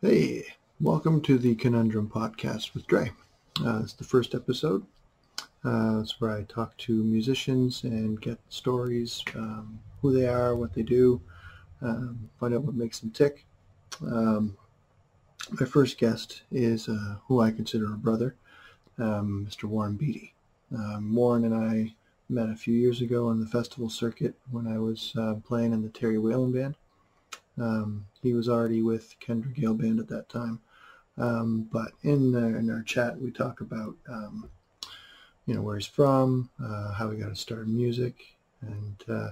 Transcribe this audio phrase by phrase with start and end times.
[0.00, 0.44] Hey,
[0.80, 3.10] welcome to the Conundrum Podcast with Dre.
[3.60, 4.86] Uh, it's the first episode.
[5.64, 10.72] Uh, it's where I talk to musicians and get stories, um, who they are, what
[10.72, 11.20] they do,
[11.82, 13.44] um, find out what makes them tick.
[14.02, 14.56] Um,
[15.58, 18.36] my first guest is uh, who I consider a brother,
[18.98, 19.64] um, Mr.
[19.64, 20.30] Warren Beatteay.
[20.72, 21.92] Um, Warren and I
[22.28, 25.82] met a few years ago on the festival circuit when I was uh, playing in
[25.82, 26.76] the Terry Whalen Band.
[27.60, 30.60] Um, he was already with Kendra Gale Band at that time.
[31.16, 34.48] Um, but in, the, in our chat, we talk about, um,
[35.46, 39.30] you know, where he's from, uh, how he got to start in music, and uh,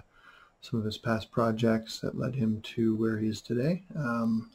[0.61, 3.85] some of his past projects that led him to where he is today.
[3.95, 4.51] Um,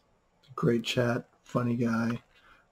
[0.55, 2.19] great chat, funny guy.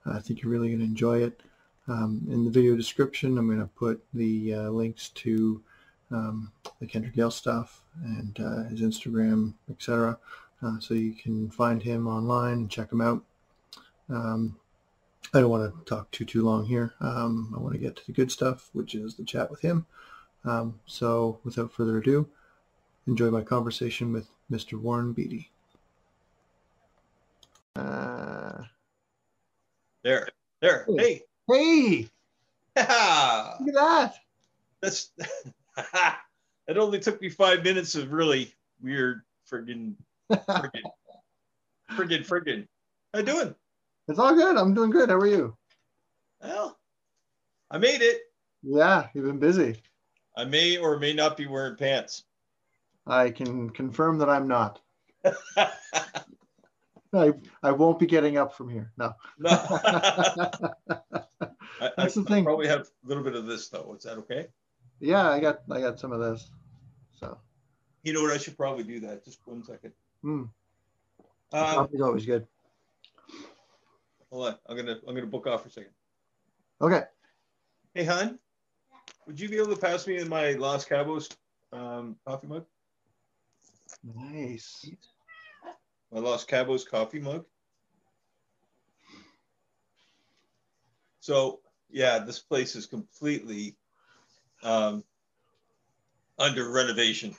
[0.06, 1.42] I think you're really going to enjoy it.
[1.88, 5.62] Um, in the video description, I'm going to put the uh, links to
[6.10, 10.18] um, the Kendra Gale stuff and uh, his Instagram, etc.
[10.62, 13.22] Uh, so you can find him online and check him out.
[14.08, 14.56] Um,
[15.32, 16.94] I don't want to talk too too long here.
[17.00, 19.86] Um, I want to get to the good stuff, which is the chat with him.
[20.44, 22.28] Um, so without further ado,
[23.06, 24.80] enjoy my conversation with Mr.
[24.80, 25.46] Warren Beatteay.
[27.76, 28.64] Uh,
[30.02, 30.28] there,
[30.60, 30.86] there.
[30.88, 32.08] Hey, hey,
[32.74, 32.86] hey.
[33.60, 34.14] look at that.
[34.80, 35.10] that's
[36.66, 36.76] it.
[36.76, 39.94] Only took me five minutes of really weird friggin'
[40.30, 40.82] friggin'
[41.92, 42.66] friggin' friggin'.
[43.12, 43.54] How you doing?
[44.08, 44.56] It's all good.
[44.56, 45.08] I'm doing good.
[45.10, 45.56] How are you?
[46.42, 46.78] Well,
[47.70, 48.18] I made it.
[48.62, 49.80] Yeah, you've been busy.
[50.36, 52.24] I may or may not be wearing pants.
[53.06, 54.80] I can confirm that I'm not.
[57.12, 58.92] I, I won't be getting up from here.
[58.96, 59.12] No.
[59.38, 59.50] no.
[61.80, 62.44] I, That's the I thing.
[62.44, 63.94] probably have a little bit of this though.
[63.96, 64.46] Is that okay?
[65.00, 66.50] yeah, I got I got some of this.
[67.18, 67.38] So
[68.04, 68.32] You know what?
[68.32, 69.24] I should probably do that.
[69.24, 69.92] Just one second.
[70.22, 70.44] Hmm.
[71.52, 72.46] Um, coffee's always good.
[74.30, 74.54] hold on.
[74.68, 75.90] I'm gonna I'm gonna book off for a second.
[76.80, 77.02] Okay.
[77.94, 78.38] Hey, hon,
[79.26, 81.30] would you be able to pass me in my Los Cabos
[81.72, 82.64] um, coffee mug?
[84.04, 84.88] Nice.
[86.12, 87.44] My Los Cabos coffee mug.
[91.20, 93.76] So yeah, this place is completely
[94.62, 95.04] um,
[96.38, 97.34] under renovation.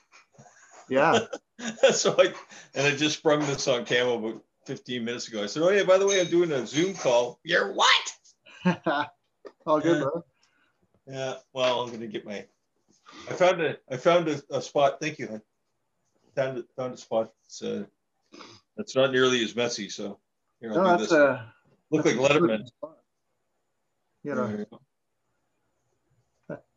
[0.89, 1.19] Yeah.
[1.93, 2.33] so I
[2.75, 5.43] and I just sprung this on Camo about 15 minutes ago.
[5.43, 8.13] I said, "Oh yeah, by the way, I'm doing a Zoom call." You're what?
[9.65, 10.03] all good, Yeah.
[10.03, 10.23] bro.
[11.07, 11.33] Yeah.
[11.53, 12.45] Well, I'm gonna get my.
[13.29, 14.99] I found a I found a, a spot.
[15.01, 15.27] Thank you.
[15.27, 15.41] hon.
[16.35, 17.31] Found a, found a spot.
[17.45, 17.83] It's uh,
[18.77, 19.89] it's not nearly as messy.
[19.89, 20.19] So
[20.59, 21.11] here, I'll No, do that's this.
[21.13, 21.43] uh
[21.91, 22.67] Look like that's a Letterman.
[24.23, 24.79] You know, There you go.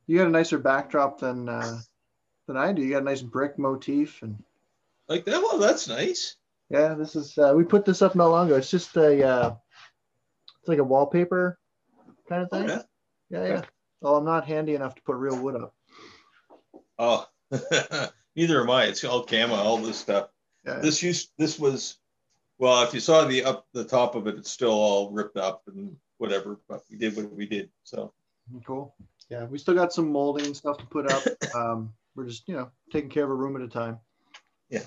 [0.07, 1.79] you got a nicer backdrop than uh,
[2.49, 2.83] than I do.
[2.83, 4.43] You got a nice brick motif, and
[5.09, 5.41] Like that.
[5.41, 6.37] Well, that's nice.
[6.71, 8.57] yeah, this is uh, we put this up not long ago.
[8.57, 9.55] It's just a uh,
[10.61, 11.59] it's like a wallpaper
[12.29, 12.71] kind of thing.
[12.71, 12.83] Oh, yeah.
[13.31, 13.63] Yeah, yeah.
[14.03, 15.75] Oh, I'm not handy enough to put real wood up.
[16.99, 17.27] Oh,
[18.37, 18.85] neither am I.
[18.85, 20.29] It's all camo, all this stuff.
[20.65, 20.79] Yeah.
[20.79, 21.99] This used this was
[22.59, 25.63] well, if you saw the up the top of it, it's still all ripped up
[25.67, 26.61] and whatever.
[26.69, 27.71] But we did what we did.
[27.83, 28.13] So
[28.65, 28.95] Cool.
[29.31, 31.23] Yeah, we still got some molding and stuff to put up.
[31.55, 33.99] Um, we're just, you know, taking care of a room at a time.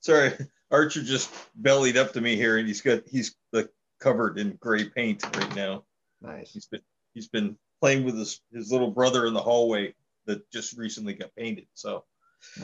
[0.00, 0.32] sorry,
[0.70, 3.68] Archer just bellied up to me here, and he's got he's like
[4.00, 5.84] covered in gray paint right now.
[6.20, 6.52] Nice.
[6.52, 6.80] He's been
[7.14, 9.94] he's been playing with his his little brother in the hallway
[10.26, 11.66] that just recently got painted.
[11.74, 12.04] So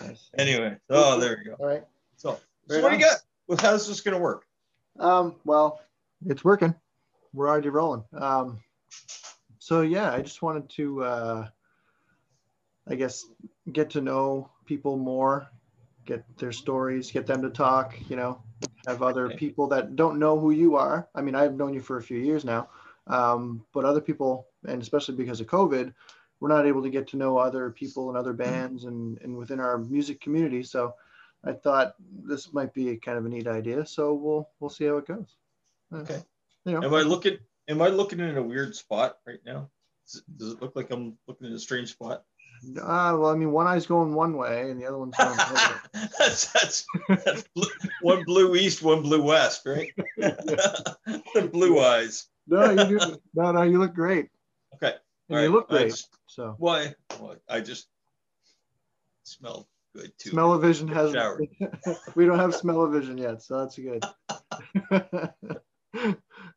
[0.00, 0.30] Nice.
[0.36, 1.56] anyway, oh there you go.
[1.58, 1.84] All right.
[2.16, 2.38] So,
[2.68, 3.18] so Right what do you got?
[3.46, 4.44] Well, how's this gonna work?
[4.98, 5.80] Um, well,
[6.26, 6.74] it's working.
[7.32, 8.04] We're already rolling.
[8.12, 8.60] Um,
[9.58, 11.48] so yeah, I just wanted to, uh,
[12.88, 13.24] I guess,
[13.70, 15.50] get to know people more,
[16.06, 17.88] get their stories, get them to talk.
[18.08, 18.32] You know,
[18.86, 19.36] have other Okay.
[19.36, 21.08] people that don't know who you are.
[21.14, 22.68] I mean, I've known you for a few years now,
[23.08, 25.92] um, but other people, and especially because of COVID,
[26.38, 29.60] we're not able to get to know other people and other bands and, and within
[29.60, 30.62] our music community.
[30.62, 30.94] So
[31.44, 31.94] I thought
[32.32, 33.84] this might be kind of a neat idea.
[33.84, 35.36] So we'll we'll see how it goes.
[35.92, 36.22] Uh, Okay.
[36.64, 37.38] You know, Am I looking?
[37.68, 39.68] Am I looking in a weird spot right now?
[40.06, 42.24] Does it, does it look like I'm looking in a strange spot?
[42.78, 45.80] Uh, well, I mean, one eye's going one way and the other one's going the
[45.94, 46.08] other.
[46.18, 47.68] that's, that's, that's blue,
[48.02, 49.92] one blue east, one blue west, right?
[51.52, 52.26] blue eyes.
[52.46, 53.16] No, you do.
[53.34, 54.28] No, no, you look great.
[54.74, 54.94] Okay.
[55.28, 55.90] And All you right, look great.
[55.90, 56.94] just- So Why?
[57.18, 57.88] Well, I just
[59.22, 60.30] smell good too.
[60.30, 61.12] smell-o-vision has.
[61.12, 61.40] Shower.
[62.14, 64.04] we don't have smell-o-vision yet, so that's good.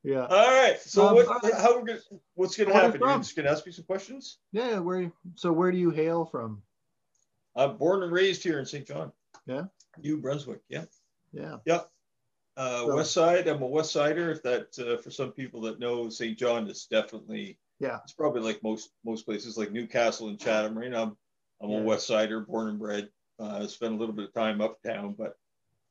[0.04, 0.80] Yeah, All right.
[0.82, 1.54] So Um, what?
[1.54, 2.00] How we're gonna?
[2.36, 3.00] What's are you happen?
[3.00, 4.40] You're just gonna ask me some questions.
[4.52, 4.80] yeah.
[4.80, 5.12] Where?
[5.36, 6.62] So where do you hail from?
[7.56, 8.86] I'm born and raised here in St.
[8.88, 9.12] John.
[9.46, 9.66] Yeah?
[10.02, 10.62] New Brunswick.
[10.70, 10.86] Yeah.
[11.32, 11.58] Yeah.
[11.66, 11.82] Yeah.
[12.58, 13.48] Uh, So- West Side.
[13.48, 14.32] I'm a West Sider.
[14.32, 16.38] If that uh, for some people that know St.
[16.38, 18.00] John is definitely Yeah.
[18.04, 20.78] It's probably like most most places like Newcastle and Chatham.
[20.78, 20.94] Right.
[20.94, 21.16] I'm
[21.62, 21.80] I'm Yeah.
[21.80, 23.10] a West Sider, born and bred.
[23.40, 25.38] Uh, spent a little bit of time uptown, but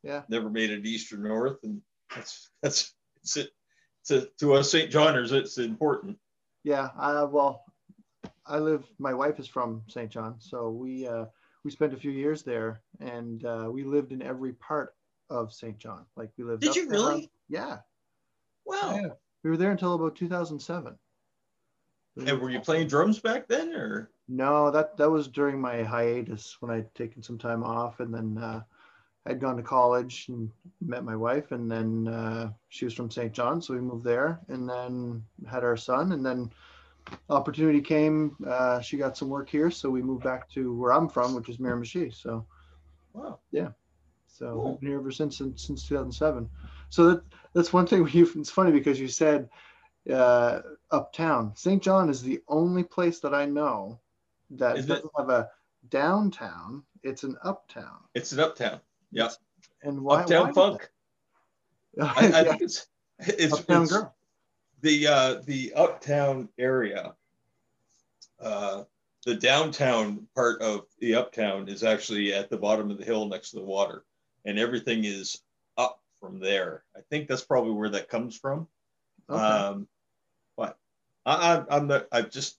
[0.02, 0.22] Yeah.
[0.28, 1.80] never made it east or north, and
[2.14, 3.50] that's that's it's it.
[4.06, 4.90] To, to us St.
[4.90, 6.18] Johners, it's important.
[6.64, 7.64] Yeah, I, well,
[8.46, 8.84] I live.
[8.98, 10.10] My wife is from St.
[10.10, 11.26] John, so we uh,
[11.64, 14.94] we spent a few years there, and uh, we lived in every part
[15.30, 15.78] of St.
[15.78, 16.04] John.
[16.16, 16.62] Like we lived.
[16.62, 16.92] Did you uptown.
[16.98, 17.30] really?
[17.48, 17.78] Yeah,
[18.66, 18.98] Wow.
[19.00, 19.08] yeah.
[19.44, 20.96] We were there until about 2007.
[22.16, 26.56] And were you playing drums back then, or No, that that was during my hiatus
[26.60, 28.62] when I'd taken some time off, and then uh,
[29.24, 33.32] I'd gone to college and met my wife, and then uh, she was from St.
[33.32, 36.50] John, so we moved there, and then had our son, and then
[37.30, 38.36] opportunity came.
[38.46, 41.48] Uh, she got some work here, so we moved back to where I'm from, which
[41.48, 42.12] is Miramichi.
[42.12, 42.44] So
[43.12, 43.38] wow?
[43.52, 43.68] Yeah,
[44.26, 44.70] so Cool.
[44.72, 46.48] we've been here ever since since, since 2007.
[46.90, 47.22] So that
[47.54, 48.06] that's one thing.
[48.12, 49.48] You, it's funny because you said
[50.12, 50.60] uh,
[50.90, 51.52] uptown.
[51.54, 51.80] St.
[51.82, 54.00] John is the only place that I know
[54.50, 55.48] that Is doesn't have a
[55.88, 56.82] downtown.
[57.02, 57.98] It's an uptown.
[58.14, 58.80] It's an uptown.
[59.12, 59.28] Yeah.
[59.82, 60.22] And why?
[60.22, 60.90] uptown why funk.
[62.00, 62.86] I, I think it's
[63.18, 64.14] it's, uptown it's girl.
[64.80, 67.14] the uh, the uptown area.
[68.40, 68.84] Uh,
[69.24, 73.50] the downtown part of the uptown is actually at the bottom of the hill next
[73.50, 74.04] to the water,
[74.44, 75.42] and everything is
[75.78, 76.82] up from there.
[76.96, 78.66] I think that's probably where that comes from.
[79.30, 79.40] Okay.
[79.40, 79.86] Um,
[80.56, 80.76] but
[81.24, 82.08] I, I, I'm not.
[82.10, 82.58] I just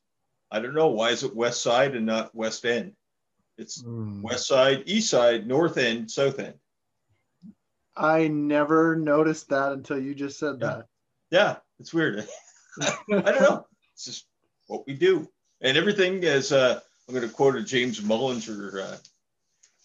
[0.51, 2.93] I don't know why is it West Side and not West End?
[3.57, 4.21] It's Hmm.
[4.21, 6.55] West Side, East Side, North End, South End.
[7.95, 10.67] I never noticed that until you just said Yeah.
[10.67, 10.87] that.
[11.29, 12.27] Yeah, it's weird.
[12.81, 13.67] I don't know.
[13.93, 14.25] It's just
[14.67, 15.27] what we do.
[15.61, 18.97] And everything is, uh, I'm going to quote a James Mullinger uh,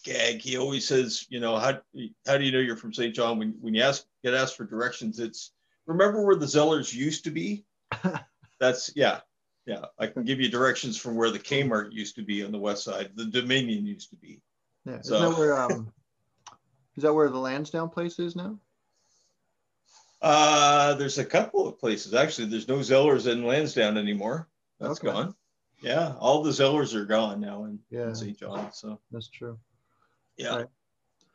[0.03, 0.41] gag.
[0.41, 1.79] He always says, you know, how,
[2.25, 3.13] how do you know you're from St.
[3.13, 3.37] John?
[3.37, 5.51] When, when you ask, get asked for directions, it's
[5.85, 7.65] remember where the Zellers used to be?
[8.59, 9.19] That's, yeah.
[9.69, 9.85] Yeah.
[9.99, 12.83] I can give you directions from where the Kmart used to be on the west
[12.83, 14.41] side, the Dominion used to be.
[14.85, 14.99] Yeah.
[14.99, 15.93] Isn't that where um
[16.97, 18.57] is that where the Lansdowne place is now?
[20.21, 22.13] Uh, there's a couple of places.
[22.13, 24.49] Actually, there's no Zellers in Lansdowne anymore.
[24.79, 25.07] That's Okay.
[25.07, 25.35] gone.
[25.81, 28.37] Yeah, all the Zellers are gone now in, Yeah, in St.
[28.37, 28.73] John.
[28.73, 29.57] So that's true.
[30.35, 30.67] yeah, Right.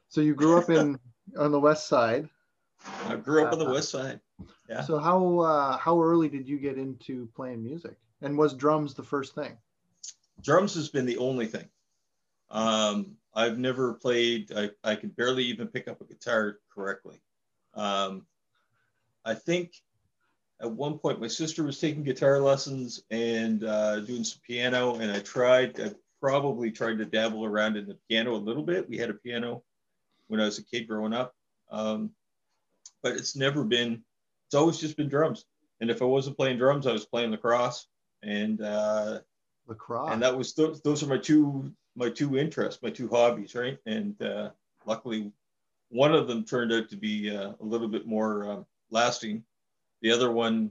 [0.09, 0.99] So you grew up in
[1.39, 2.29] on the west side.
[3.07, 4.21] I grew up on the Uh, west side.
[4.69, 4.83] Yeah.
[4.83, 7.97] So how uh, how early did you get into playing music?
[8.23, 9.57] And was drums the first thing?
[10.43, 11.69] Drums has been the only thing.
[12.51, 14.53] Um, I've never played.
[14.57, 17.21] I I could barely even pick up a guitar correctly.
[17.75, 18.27] Um,
[19.25, 19.73] I think
[20.61, 25.11] at one point my sister was taking guitar lessons and uh, doing some piano, and
[25.11, 25.81] I tried.
[25.81, 28.89] I probably tried to dabble around in the piano a little bit.
[28.89, 29.63] We had a piano
[30.29, 31.35] when I was a kid growing up,
[31.71, 32.11] um,
[33.03, 34.05] but it's never been.
[34.47, 35.45] It's always just been drums.
[35.81, 37.89] And if I wasn't playing drums, I was playing lacrosse,
[38.25, 39.21] and uh,
[39.67, 40.13] Lacrosse.
[40.13, 43.79] and that was those, those are my two my two interests, my two hobbies, right?
[43.87, 44.51] And uh,
[44.87, 45.31] luckily,
[45.91, 49.45] one of them turned out to be uh, a little bit more um, lasting.
[50.03, 50.71] The other one,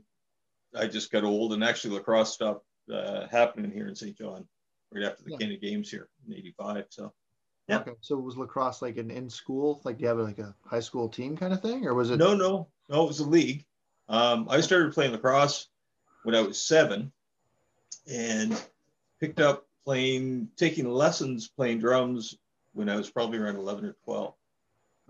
[0.76, 4.18] I just got old, and actually lacrosse stopped uh, happening here in St.
[4.18, 4.46] John
[4.92, 5.38] right after the Yeah.
[5.38, 6.86] Canada Games here in '85.
[6.90, 7.14] So
[7.70, 7.80] yeah.
[7.80, 7.94] Okay.
[8.02, 9.80] So was lacrosse like an in school?
[9.86, 12.18] Like do you have like a high school team kind of thing, or was it?
[12.18, 13.66] no, no, no, it was a league.
[14.10, 15.68] Um, I started playing lacrosse
[16.24, 17.12] when I was seven,
[18.12, 18.62] and
[19.20, 22.38] picked up playing, taking lessons playing drums
[22.74, 24.34] when I was probably around 11 or 12.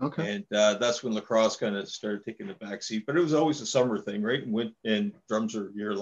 [0.02, 0.34] Okay.
[0.34, 3.04] And uh, that's when lacrosse kind of started taking the back seat.
[3.06, 4.42] But it was always a summer thing, right?
[4.42, 5.94] And went and drums are year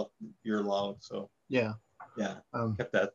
[0.43, 1.75] year long, so Yeah.
[2.17, 3.13] yeah, Um, kept that.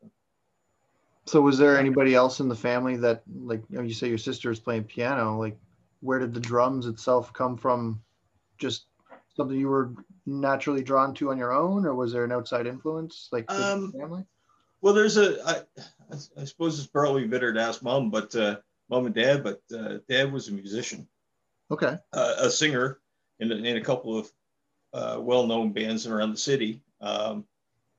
[1.26, 4.20] so was there anybody else in the family that like you, know, you say your
[4.20, 5.38] sister is playing piano?
[5.40, 5.58] Like
[6.02, 8.02] where did the drums itself come from?
[8.60, 8.86] Just
[9.38, 9.94] something you were
[10.26, 14.26] naturally drawn to on your own, or was there an outside influence like Um, family?
[14.82, 15.62] Well, there's a, I,
[16.40, 18.58] I suppose it's probably better to ask mom, but uh,
[18.90, 19.44] mom and dad.
[19.44, 21.08] But uh, dad was a musician,
[21.72, 21.98] Okay.
[22.14, 23.00] uh, a singer
[23.40, 24.32] in, in a couple of
[24.94, 26.82] uh, well-known bands around the city.
[27.00, 27.46] Um,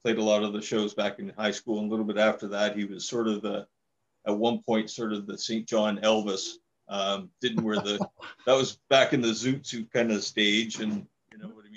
[0.05, 2.49] played a lot of the shows back in high school, and a little bit after
[2.49, 3.67] that, he was sort of the,
[4.27, 5.67] at one point, sort of the St.
[5.67, 6.55] John Elvis.
[6.89, 7.99] Um, didn't wear the,
[8.47, 11.07] that was back in the zoot suit kind of stage, and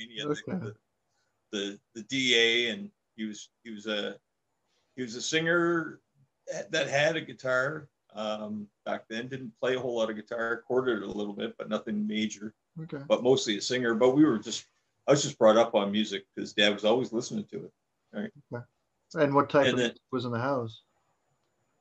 [0.10, 0.60] you know what I mean.
[0.62, 0.76] He had Okay.
[1.52, 4.16] the, the, the DA, and he was he was a
[4.96, 6.00] he was a singer
[6.70, 9.28] that had a guitar um, back then.
[9.28, 12.54] Didn't play a whole lot of guitar, chorded a little bit, but nothing major.
[12.82, 13.04] Okay.
[13.08, 13.94] But mostly a singer.
[13.96, 14.66] But we were just
[15.08, 17.72] I was just brought up on music because Dad was always listening to it.
[18.14, 18.32] Right.
[18.54, 18.64] Okay.
[19.16, 20.82] And what type And of then- was in the house?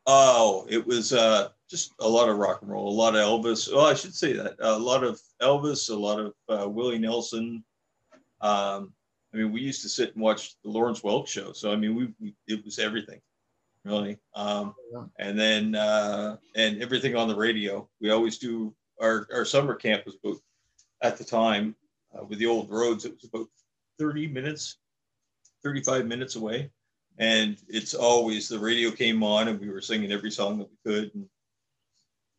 [0.07, 3.73] Oh, it was uh, just a lot of rock and roll, a lot of Elvis.
[3.73, 7.62] Well, I should say that a lot of Elvis, a lot of uh, Willie Nelson.
[8.40, 8.92] Um,
[9.32, 11.52] I mean, we used to sit and watch the Lawrence Welk show.
[11.52, 13.20] So I mean, we, we it was everything,
[13.85, 14.18] really.
[14.35, 15.04] Um, yeah.
[15.18, 17.88] And then uh, and everything on the radio.
[18.00, 20.38] We always do our our summer camp was about
[21.02, 21.76] at the time
[22.16, 23.04] uh, with the old roads.
[23.04, 23.47] It was about
[23.99, 24.78] thirty minutes,
[25.62, 26.70] thirty five minutes away
[27.20, 30.90] and it's always the radio came on and we were singing every song that we
[30.90, 31.26] could and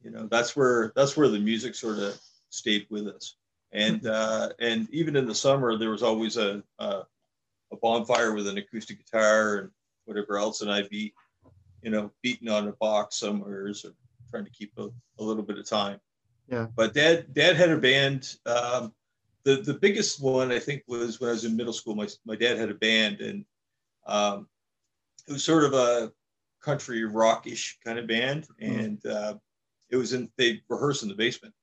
[0.02, 3.38] you know that's where that's where the music sort of stayed with us
[3.72, 4.10] and mm-hmm.
[4.12, 7.04] uh, and even in the summer there was always a, a,
[7.72, 9.70] a bonfire with an acoustic guitar and
[10.06, 10.62] whatever else.
[10.62, 11.14] And i'd be
[11.82, 13.74] you know beating on a box somewhere or
[14.30, 16.00] trying to keep a, a little bit of time.
[16.48, 16.68] Yeah.
[16.76, 18.94] But dad dad had a band um,
[19.44, 22.36] the the biggest one i think was when i was in middle school my, my
[22.36, 23.46] dad had a band and
[24.06, 24.48] um,
[25.28, 26.12] it was sort of a
[26.62, 28.80] country rockish kind of band, mm-hmm.
[28.80, 29.36] and uh,
[29.90, 31.54] it was in they rehearsed in the basement,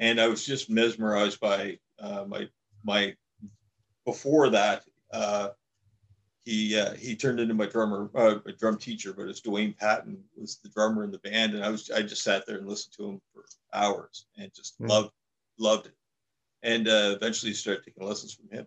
[0.00, 2.48] and I was just mesmerized by uh, my
[2.82, 3.14] my.
[4.06, 5.50] Before that, uh,
[6.44, 10.18] he uh, he turned into my drummer, uh, a drum teacher, but it's Dwayne Patton
[10.36, 12.94] was the drummer in the band, and I was I just sat there and listened
[12.96, 14.90] to him for hours and just mm-hmm.
[14.90, 15.12] loved
[15.58, 15.94] loved it,
[16.62, 18.66] and uh, eventually started taking lessons from him.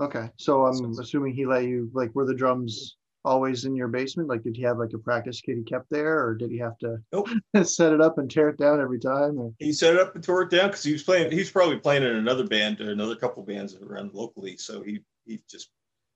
[0.00, 3.88] Okay, so I'm so, assuming he let you like were the drums always in your
[3.88, 4.28] basement?
[4.28, 6.78] Like, did he have like a practice kit he kept there, or did he have
[6.78, 7.28] to nope.
[7.64, 9.38] set it up and tear it down every time?
[9.38, 9.52] Or?
[9.58, 11.32] He set it up and tore it down because he was playing.
[11.32, 14.56] He's probably playing in another band or another couple bands around locally.
[14.56, 15.70] So he he just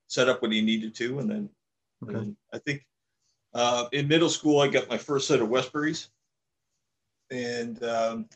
[0.08, 1.50] set up what he needed to, and then,
[2.02, 2.12] okay.
[2.12, 2.86] and then I think
[3.54, 6.08] uh, in middle school I got my first set of Westburys,
[7.30, 8.26] and um,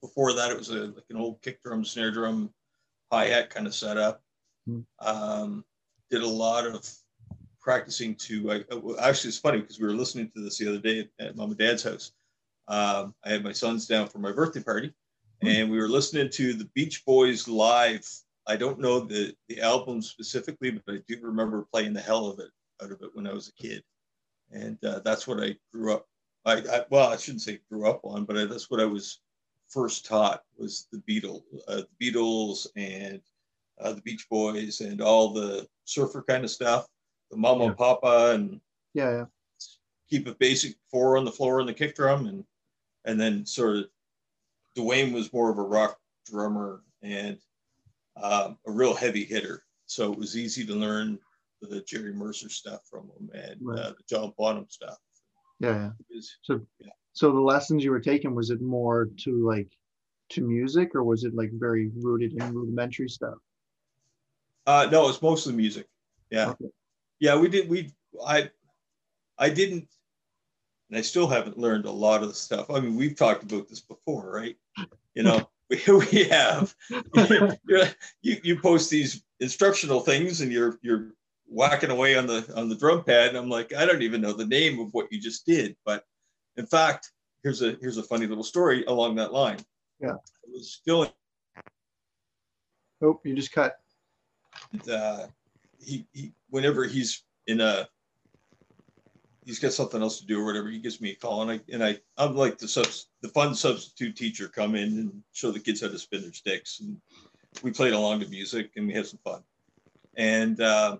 [0.00, 2.50] before that it was a like an old kick drum, snare drum,
[3.12, 4.22] hi hat kind of setup.
[4.66, 4.80] Hmm.
[5.00, 5.64] Um,
[6.10, 6.88] did a lot of
[7.66, 11.00] practicing to I, actually it's funny because we were listening to this the other day
[11.00, 12.12] at, at mom and dad's house.
[12.68, 15.48] Um, i had my sons down for my birthday party mm-hmm.
[15.48, 18.08] and we were listening to the beach boys live.
[18.46, 22.38] I don't know the the album specifically but i do remember playing the hell of
[22.38, 23.82] it out of it when i was a kid.
[24.52, 26.06] And uh, that's what i grew up
[26.44, 29.18] I, I, well i shouldn't say grew up on but I, that's what i was
[29.68, 33.20] first taught was the beatles uh, the beatles and
[33.80, 36.86] uh, the beach boys and all the surfer kind of stuff
[37.30, 37.68] the mama yeah.
[37.68, 38.60] and papa and
[38.94, 39.24] yeah, yeah,
[40.08, 42.44] keep a basic four on the floor and the kick drum and
[43.04, 43.84] and then sort of
[44.76, 47.38] Dwayne was more of a rock drummer and
[48.22, 49.62] um, a real heavy hitter.
[49.86, 51.18] So it was easy to learn
[51.62, 53.78] the Jerry Mercer stuff from him and right.
[53.78, 54.98] uh, the John Bonham stuff.
[55.60, 55.90] Yeah.
[56.10, 56.20] yeah.
[56.42, 56.90] So, yeah.
[57.12, 59.70] so the lessons you were taking, was it more to like,
[60.30, 63.38] to music or was it like very rooted in rudimentary stuff?
[64.66, 65.86] Uh, no, it's mostly music.
[66.30, 66.50] Yeah.
[66.50, 66.66] Okay
[67.20, 67.68] yeah, we did.
[67.68, 67.92] We
[68.24, 68.50] I
[69.38, 69.88] I didn't,
[70.90, 72.70] and I still haven't learned a lot of the stuff.
[72.70, 74.56] I mean, we've talked about this before, right?
[75.14, 76.74] You know, we, we have.
[78.22, 81.12] you you post these instructional things, and you're you're
[81.48, 84.32] whacking away on the on the drum pad, and I'm like, I don't even know
[84.32, 85.76] the name of what you just did.
[85.84, 86.04] But
[86.56, 89.58] in fact, here's a here's a funny little story along that line.
[90.00, 91.12] Yeah, it was still.
[93.02, 93.76] Oh, you just cut.
[94.90, 95.26] Uh,
[95.78, 97.88] he, he whenever he's in a
[99.44, 101.60] he's got something else to do or whatever, he gives me a call and I
[101.72, 105.60] and I I'm like the subs the fun substitute teacher come in and show the
[105.60, 107.00] kids how to spin their sticks and
[107.62, 109.42] we played along to music and we had some fun.
[110.16, 110.98] And uh,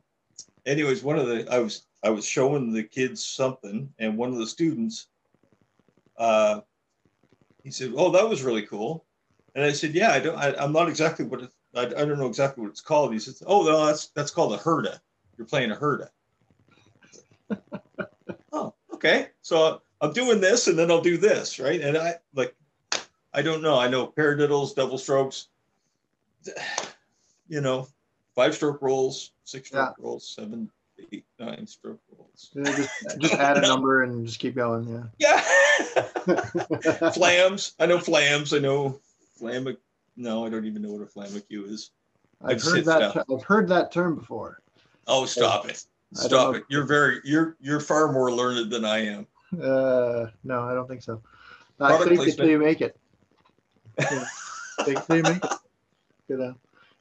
[0.64, 4.38] anyways, one of the I was I was showing the kids something and one of
[4.38, 5.08] the students
[6.18, 6.60] uh,
[7.62, 9.04] he said, "Oh, that was really cool."
[9.54, 10.36] And I said, "Yeah, I don't.
[10.36, 13.12] I, am not exactly what I, I don't know exactly what it's called.
[13.12, 14.98] He says, "Oh, no, that's that's called a herta.
[15.36, 16.08] You're playing a herta."
[18.52, 19.28] oh, okay.
[19.42, 21.80] So I'm doing this, and then I'll do this, right?
[21.80, 22.54] And I like,
[23.32, 23.78] I don't know.
[23.78, 25.48] I know paradiddles, double strokes.
[27.48, 27.88] You know,
[28.34, 30.04] five stroke rolls, six stroke yeah.
[30.04, 30.70] rolls, seven,
[31.12, 32.50] eight, nine stroke rolls.
[32.54, 35.10] Yeah, just, just add a number and just keep going.
[35.18, 35.42] Yeah.
[36.26, 36.40] Yeah.
[37.12, 37.74] flams.
[37.78, 38.56] I know flams.
[38.56, 39.00] I know
[39.38, 39.64] flam
[40.16, 41.90] no, I don't even know what a flamacue is.
[42.42, 43.24] I've, heard that.
[43.30, 44.60] I've heard that term before.
[45.06, 45.84] Oh, stop it!
[46.12, 46.64] Stop it!
[46.68, 49.26] You're very you're you're far more learned than I am.
[49.54, 51.22] Uh, no, I don't think so.
[51.80, 52.98] I think until you make it.
[53.98, 54.24] Yeah.
[54.78, 55.52] until you make it.
[56.28, 56.54] You know,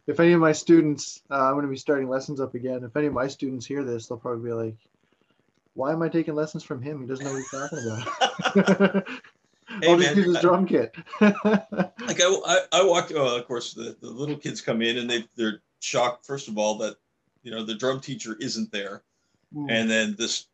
[0.08, 2.84] if any of my students, uh, I'm going to be starting lessons up again.
[2.84, 4.76] If any of my students hear this, they'll probably be like,
[5.74, 7.02] "Why am I taking lessons from him?
[7.02, 7.80] He doesn't know what he's talking
[8.86, 9.08] about."
[9.82, 10.96] Hey, I'll just man, use his drum kit.
[11.22, 13.12] like I, I, I walked.
[13.16, 16.26] Oh, of course, the, the little kids come in and they they're shocked.
[16.26, 16.96] First of all, that
[17.44, 19.04] you know the drum teacher isn't there,
[19.56, 19.68] mm.
[19.70, 20.48] and then this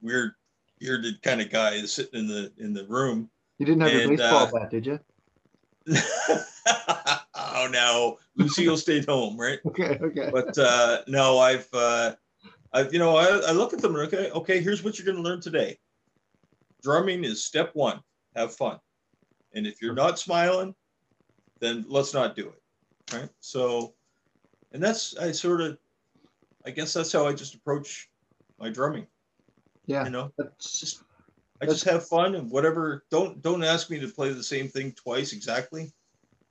[0.00, 0.32] weird
[0.78, 3.30] bearded kind of guy is sitting in the in the room.
[3.58, 4.98] You didn't have your And, baseball uh, bat, did you?
[7.34, 9.60] oh no, Lucille stayed home, right?
[9.66, 10.30] Okay, okay.
[10.32, 12.14] But uh, no, I've, uh,
[12.72, 15.22] I, you know, I, I look at them and okay, okay, here's what you're going
[15.22, 15.78] to learn today.
[16.84, 18.00] Drumming is step one.
[18.36, 18.78] Have fun,
[19.54, 20.74] and if you're not smiling,
[21.60, 23.28] then let's not do it, right?
[23.40, 23.94] So,
[24.72, 25.78] and that's I sort of,
[26.66, 28.10] I guess that's how I just approach
[28.58, 29.06] my drumming.
[29.86, 31.02] yeah, You know, that's just
[31.62, 33.04] I just have fun and whatever.
[33.10, 35.92] Don't don't ask me to play the same thing twice exactly.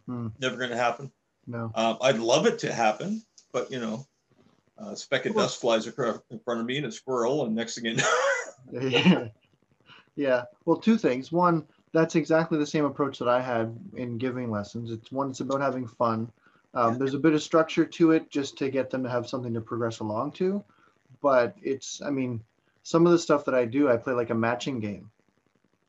[0.07, 0.29] Hmm.
[0.39, 1.11] Never going to happen.
[1.45, 1.71] no.
[1.75, 3.21] Um, I'd love it to happen,
[3.51, 4.07] but you know,
[4.77, 7.75] a speck of dust flies across in front of me and a squirrel, and next
[7.75, 9.29] thing you know,
[10.15, 10.43] yeah.
[10.65, 11.31] Well, two things.
[11.31, 14.91] One, that's exactly the same approach that I had in giving lessons.
[14.91, 16.31] It's one, it's about having fun.
[16.73, 19.53] Um, There's a bit of structure to it just to get them to have something
[19.53, 20.63] to progress along to.
[21.21, 22.41] But it's, I mean,
[22.83, 25.11] some of the stuff that I do, I play like a matching game.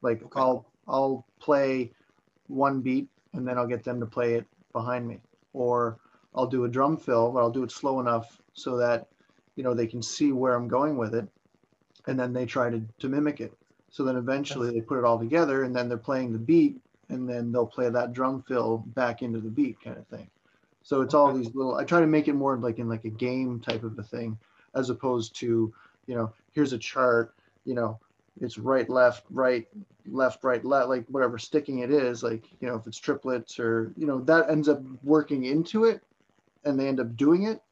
[0.03, 0.41] Like Okay.
[0.41, 1.93] I'll I'll play
[2.49, 5.21] one beat and then I'll get them to play it behind me,
[5.53, 5.99] or
[6.35, 9.09] I'll do a drum fill, but I'll do it slow enough so that
[9.57, 11.29] you know they can see where I'm going with it,
[12.07, 13.55] and then they try to to mimic it.
[13.95, 17.29] So then eventually they put it all together, and then they're playing the beat, and
[17.29, 20.29] then they'll play that drum fill back into the beat kind of thing.
[20.83, 21.77] So it's all these little.
[21.77, 24.37] I try to make it more like in like a game type of a thing,
[24.75, 25.73] as opposed to
[26.09, 28.01] you know here's a chart, you know
[28.41, 29.69] it's right left right
[30.07, 33.93] left right left like whatever sticking it is like you know if it's triplets or
[33.97, 36.03] you know that ends up working into it
[36.65, 37.63] and they end up doing it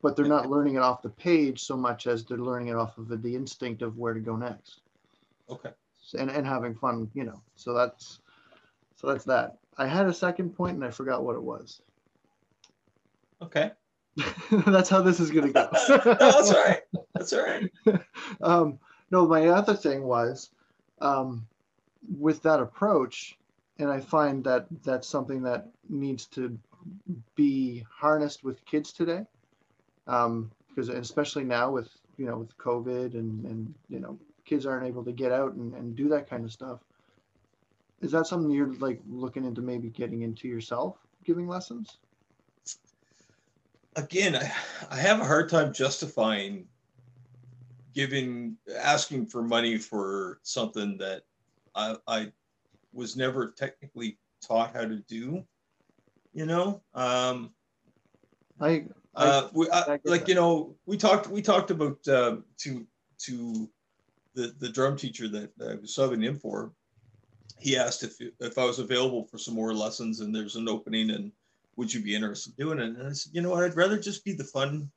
[0.00, 2.96] but they're not learning it off the page so much as they're learning it off
[2.96, 4.80] of the instinct of where to go next
[5.50, 5.70] okay.
[6.18, 8.20] and, and having fun you know so that's
[8.96, 11.82] so that's that i had a second point and i forgot what it was
[13.42, 13.70] Okay.
[14.66, 16.80] that's how this is going to go no, that's all right.
[17.14, 17.70] That's all right.
[18.42, 18.78] um,
[19.10, 20.50] no, my other thing was
[21.00, 21.46] um,
[22.18, 23.38] with that approach,
[23.78, 26.58] and I find that that's something that needs to
[27.34, 29.26] be harnessed with kids today,
[30.06, 34.86] um, because especially now with you know with COVID and and you know kids aren't
[34.86, 36.80] able to get out and, and do that kind of stuff.
[38.00, 41.98] Is that something you're like looking into maybe getting into yourself, giving lessons?
[43.96, 44.52] Again, I,
[44.90, 46.66] I have a hard time justifying
[47.94, 51.22] giving asking for money for something that
[51.74, 52.32] I, I
[52.92, 55.42] was never technically taught how to do.
[56.34, 57.50] You know, um,
[58.60, 62.86] I, I uh, we, I like you know we talked we talked about um, to
[63.20, 63.70] to
[64.36, 66.72] the the drum teacher that I was subbing in for.
[67.58, 71.10] He asked if if I was available for some more lessons and there's an opening
[71.10, 71.32] and
[71.76, 72.98] would you be interested in doing it?
[72.98, 74.90] And I said, you know what, I'd rather just be the fun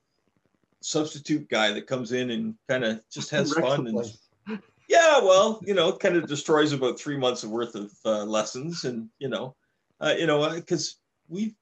[0.81, 4.13] substitute guy that comes in and kind of just has fun and
[4.89, 9.07] yeah, well, you know, kind of destroys about three months worth of uh, lessons, and
[9.19, 9.55] you know,
[10.01, 10.95] uh, you know, because
[11.27, 11.55] we,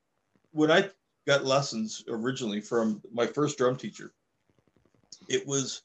[0.51, 0.89] when I
[1.27, 4.13] got lessons originally from my first drum teacher,
[5.27, 5.83] it was,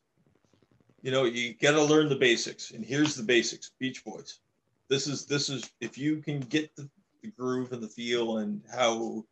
[1.02, 4.38] you know, you got to learn the basics, and here's the basics: Beach Boys.
[4.88, 6.88] This is this is if you can get the,
[7.22, 9.24] the groove and the feel and how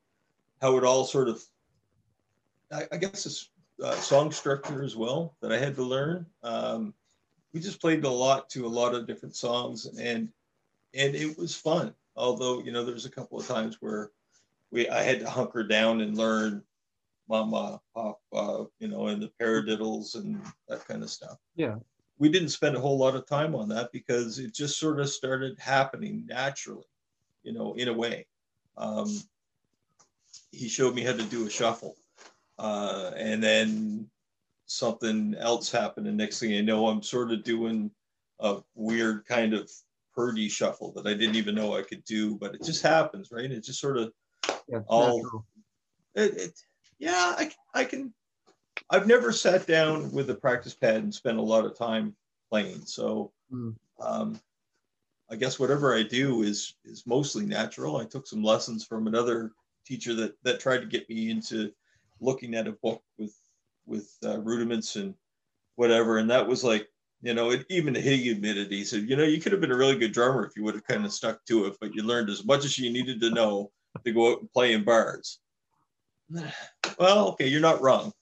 [0.61, 1.43] how it all sort of,
[2.73, 3.51] I, I guess it's
[3.83, 6.27] uh, song structure as well that I had to learn.
[6.43, 6.93] Um,
[7.53, 10.29] we just played a lot to a lot of different songs and
[10.95, 14.11] and it was fun although you know there was a couple of times where
[14.71, 16.63] we i had to hunker down and learn
[17.31, 21.39] mama pop uh, you know and the paradiddles and that kind of stuff.
[21.57, 21.77] Yeah.
[22.19, 25.09] we didn't spend a whole lot of time on that because it just sort of
[25.09, 26.91] started happening naturally
[27.45, 28.27] you know in a way.
[28.77, 29.09] Um,
[30.53, 31.97] he showed me how to do a shuffle
[32.59, 34.09] uh, and then
[34.67, 36.07] something else happened.
[36.07, 37.91] And next thing i know i'm sort of doing
[38.41, 39.71] a weird kind of
[40.15, 43.51] Purdie shuffle that i didn't even know i could do but it just happens right?
[43.51, 44.13] It just sort of
[44.69, 45.45] Yeah, all-
[46.15, 46.61] it, it
[47.01, 48.15] yeah I, I can
[48.91, 52.15] i've never sat down with a practice pad and spent a lot of time
[52.51, 52.85] playing.
[52.87, 53.75] So Mm.
[54.01, 54.41] um,
[55.29, 57.97] i guess whatever i do is is mostly natural.
[57.97, 59.51] I took some lessons from another
[59.85, 61.73] teacher that that tried to get me into
[62.21, 63.35] looking at a book with
[63.87, 65.15] with uh, rudiments and
[65.75, 66.19] whatever.
[66.19, 66.87] And that was like
[67.23, 69.77] you know it, even he admitted he said you know you could have been a
[69.77, 72.31] really good drummer if you would have kind of stuck to it but you learned
[72.31, 73.71] as much as you needed to know
[74.05, 75.41] to go out and play in bars
[77.01, 78.13] well, okay, you're not wrong.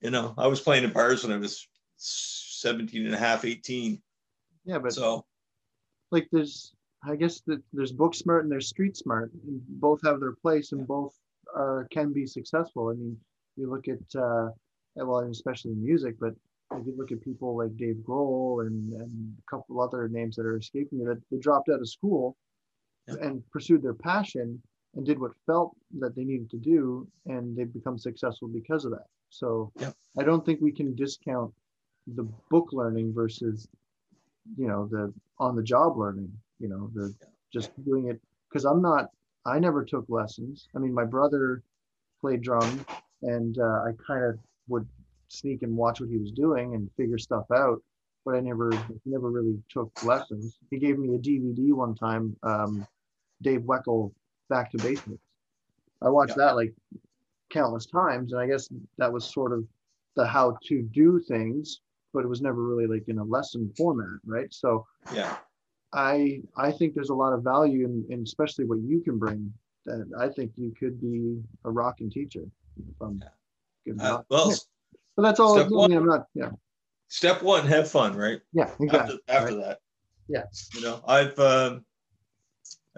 [0.00, 4.00] You know, I was playing in bars when I was 17 and a half, 18.
[4.64, 5.26] Yeah, but So,
[6.10, 6.72] like there's
[7.04, 9.32] I guess that there's book smart and there's street smart.
[9.46, 11.14] And both have their place and both
[11.54, 12.88] are can be successful.
[12.88, 13.16] I mean,
[13.56, 14.50] you look at uh
[14.94, 16.34] well, especially in music, but
[16.74, 20.44] if you look at people like Dave Grohl and, and a couple other names that
[20.46, 22.36] are escaping me that they dropped out of school
[23.08, 23.14] Yeah.
[23.22, 24.62] and pursued their passion
[24.94, 28.90] and did what felt that they needed to do and they've become successful because of
[28.92, 29.06] that.
[29.30, 29.92] So Yeah.
[30.18, 31.52] I don't think we can discount
[32.06, 33.68] the book learning versus
[34.56, 37.14] you know the on the job learning, you know, the
[37.52, 39.10] just doing it because I'm not
[39.44, 40.68] I never took lessons.
[40.74, 41.62] I mean my brother
[42.20, 42.82] played drums
[43.22, 44.86] and uh, I kind of would
[45.28, 47.82] sneak and watch what he was doing and figure stuff out.
[48.24, 48.70] But I never
[49.04, 50.58] never really took lessons.
[50.70, 52.86] He gave me a DVD one time, um,
[53.42, 54.12] Dave Weckl
[54.48, 55.22] Back to Basics.
[56.02, 56.46] I watched Yeah.
[56.46, 56.74] that like
[57.50, 59.66] countless times, and I guess that was sort of
[60.16, 61.80] the how to do things,
[62.12, 64.52] but it was never really like in a lesson format, right?
[64.52, 65.36] So Yeah.
[65.92, 69.52] I I think there's a lot of value in, in especially what you can bring.
[69.86, 72.44] That I think you could be a rocking teacher.
[72.76, 73.08] Yeah.
[73.86, 74.24] good Uh, enough.
[74.30, 74.56] well, Yeah.
[75.16, 75.58] But that's all.
[75.58, 76.26] I step mean, I'm not.
[76.34, 76.50] Yeah.
[77.08, 78.40] step one, have fun, right?
[78.52, 78.70] Yeah.
[78.78, 79.18] Exactly.
[79.28, 79.64] After, after right?
[79.64, 79.80] that.
[80.28, 80.44] Yeah.
[80.74, 81.84] You know, I've um,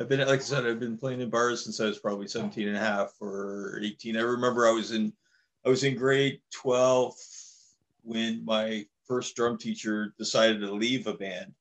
[0.01, 2.67] I've been like I said, I've been playing in bars since I was probably 17
[2.67, 4.17] and a half or 18.
[4.17, 5.13] I remember I was in
[5.65, 7.15] I was in grade 12
[8.03, 11.53] when my first drum teacher decided to leave a band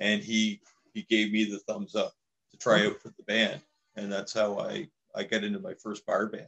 [0.00, 0.62] and he
[0.94, 2.14] he gave me the thumbs up
[2.52, 3.60] to try out for the band.
[3.96, 6.46] And that's how I I got into my first bar band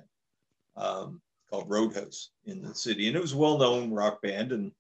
[0.74, 1.20] um,
[1.50, 3.08] called Roadhouse in the city.
[3.08, 4.72] And it was a well-known rock band and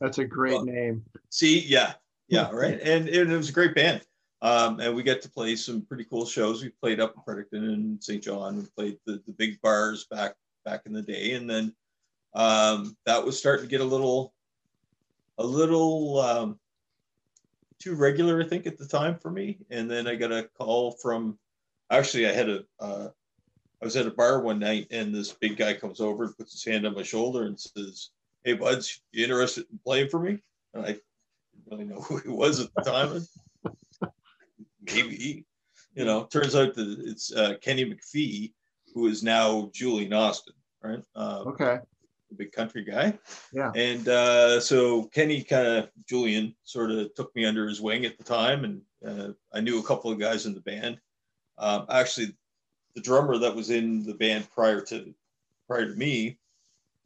[0.00, 1.02] That's a great Well, name.
[1.30, 1.94] See, yeah,
[2.28, 2.78] yeah, right.
[2.78, 4.02] And, and it was a great band.
[4.40, 6.62] Um, and we get to play some pretty cool shows.
[6.62, 8.22] We played up in Fredericton and St.
[8.22, 8.58] John.
[8.58, 11.32] We played the, the big bars back back in the day.
[11.32, 11.74] And then
[12.34, 14.32] um, that was starting to get a little
[15.38, 16.58] a little um,
[17.78, 19.58] too regular, I think, at the time for me.
[19.70, 21.38] And then I got a call from
[21.90, 23.08] actually I had a uh,
[23.80, 26.52] I was at a bar one night and this big guy comes over and puts
[26.52, 28.10] his hand on my shoulder and says,
[28.44, 30.38] Hey buds, you interested in playing for me?
[30.74, 31.02] And I didn't
[31.70, 33.26] really know who he was at the time.
[34.94, 35.44] Maybe,
[35.94, 38.52] you know, turns out that it's uh, Kenny McPhee,
[38.94, 41.02] who is now Julian Austin, right?
[41.14, 41.78] Uh, Okay.
[42.30, 43.18] the big country guy.
[43.52, 43.72] Yeah.
[43.74, 48.18] And uh, so Kenny kind of, Julian sort of took me under his wing at
[48.18, 48.64] the time.
[48.64, 50.98] And uh, I knew a couple of guys in the band.
[51.58, 52.36] Um, actually,
[52.94, 55.14] the drummer that was in the band prior to
[55.68, 56.38] prior to me,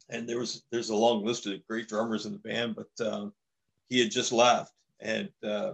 [0.09, 3.33] and there was there's a long list of great drummers in the band, but um,
[3.89, 5.73] he had just left, and uh,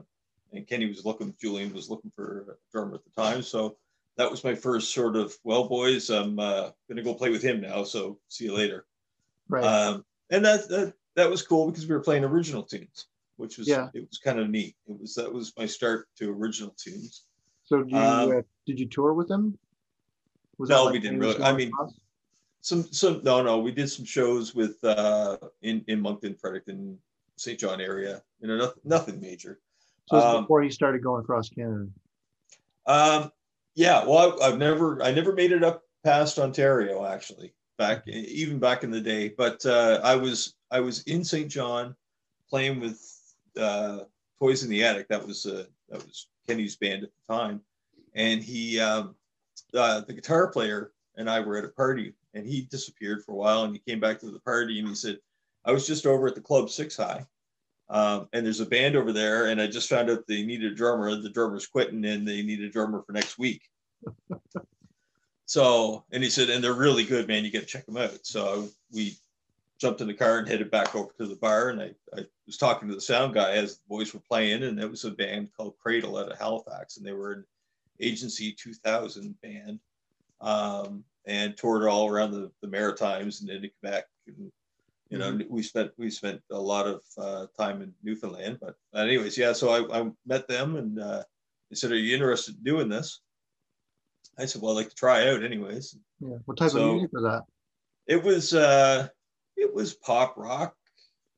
[0.54, 3.78] and Kenny was looking, Julian was looking for a drummer at the time, so
[4.18, 7.62] that was my first sort of well, boys, I'm uh, gonna go play with him
[7.62, 8.86] now, so see you later.
[9.48, 9.64] Right.
[9.64, 13.08] Um, and that, that that was cool because we were playing original tunes,
[13.38, 13.90] which was Yeah.
[13.94, 14.76] it was kind of neat.
[14.88, 17.26] It was that was my start to original tunes.
[17.66, 19.58] so did you um, uh, did you tour with them?
[20.58, 21.42] Was No, like we didn't really.
[21.42, 21.72] I mean?
[22.62, 27.00] Some some no no we did some shows with uh in in Moncton, Fredericton,
[27.38, 27.58] St.
[27.58, 28.22] John area.
[28.42, 29.62] You know nothing nothing major.
[30.10, 31.88] So um, before you started going across Canada.
[32.86, 33.32] Um,
[33.76, 37.54] yeah, well, I, I've never, I never made it up past Ontario actually.
[37.78, 41.50] Back even back in the day, but uh, I was, I was in St.
[41.50, 41.96] John,
[42.50, 43.02] playing with
[43.58, 44.00] uh,
[44.38, 45.08] Toys in the Attic.
[45.08, 47.62] That was, uh, that was Kenny's band at the time,
[48.16, 49.16] and he, um,
[49.74, 53.36] uh, the guitar player, and I were at a party, and he disappeared for a
[53.36, 55.20] while, and he came back to the party, and he said,
[55.64, 57.26] "I was just over at the club Six High."
[57.90, 60.76] Um, and there's a band over there, and I just found out they needed a
[60.76, 61.16] drummer.
[61.16, 63.64] The drummer's quitting, and they need a drummer for next week.
[65.46, 67.44] so, and he said, and they're really good, man.
[67.44, 68.26] You got to check them out.
[68.26, 69.18] So we
[69.80, 71.70] jumped in the car and headed back over to the bar.
[71.70, 74.80] And I, I was talking to the sound guy as the boys were playing, and
[74.80, 77.46] it was a band called Cradle out of Halifax, and they were an
[78.00, 79.80] Agency 2000 band,
[80.42, 84.52] um, and toured all around the, the Maritimes and into Quebec and
[85.10, 89.38] you know we spent we spent a lot of uh, time in newfoundland but anyways
[89.38, 91.24] yeah so i, I met them and uh,
[91.70, 93.22] they said are you interested in doing this
[94.38, 96.38] i said well i'd like to try out anyways Yeah.
[96.46, 97.44] What type So- of music was that?
[98.08, 99.08] it was uh
[99.58, 100.76] it was pop rock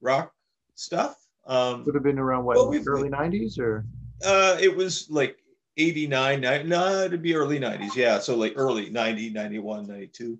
[0.01, 0.31] rock
[0.75, 1.15] stuff
[1.47, 3.85] um Would have been around what Well, early '90s or
[4.23, 5.37] uh it was like
[5.77, 10.39] 89 90, no it'd be early 90s yeah so like early 90 91 92 Okay.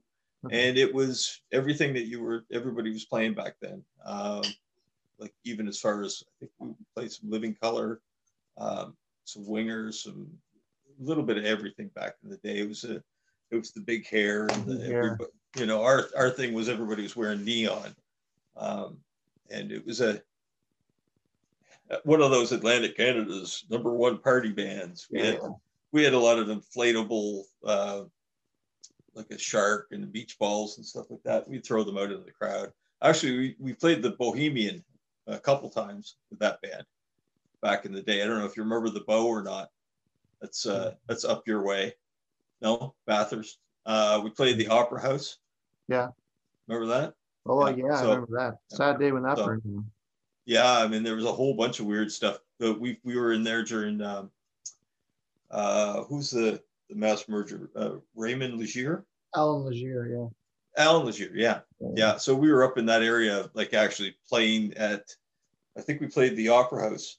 [0.49, 3.83] And it was everything that you were everybody was playing back then.
[4.03, 4.43] Um
[5.19, 8.01] like even as far as i think we played some Living Colour
[8.57, 10.27] um some wingers some
[10.99, 12.57] a little bit of everything back in the day.
[12.59, 13.03] It was a
[13.51, 15.17] it was the big hair and the hair.
[15.55, 17.95] you know our our thing was everybody was wearing neon.
[18.55, 18.97] Um
[19.49, 20.21] and it was a
[22.03, 25.07] one of those atlantic canada's number one party bands.
[25.11, 25.39] We had
[25.91, 28.03] we had a lot of inflatable uh
[29.13, 31.47] like a shark and beach balls and stuff like that.
[31.47, 32.71] We'd throw them out into the crowd.
[33.03, 34.83] Actually, we, we played the Bohemian
[35.27, 36.83] a couple times with that band
[37.61, 38.21] back in the day.
[38.21, 39.69] I don't know if you remember the Bow or not.
[40.41, 41.93] That's uh, that's up your way.
[42.61, 43.59] No, Bathurst.
[43.85, 45.37] Uh, we played the Opera House.
[45.87, 46.09] Yeah.
[46.67, 47.13] Remember that?
[47.45, 48.75] Oh yeah, yeah so, I remember that.
[48.75, 49.85] Sad day when that so, burned.
[50.45, 52.39] Yeah, I mean there was a whole bunch of weird stuff.
[52.59, 54.31] But we we were in there during um,
[55.49, 57.69] uh, who's the the mass merger?
[57.75, 59.05] Uh, Raymond Legere.
[59.35, 60.27] Allan Legere, yeah.
[60.77, 61.59] Allan Legere, yeah.
[61.79, 62.17] yeah, yeah.
[62.17, 65.03] So we were up in that area, like actually playing at.
[65.77, 67.17] I think we played the Opera House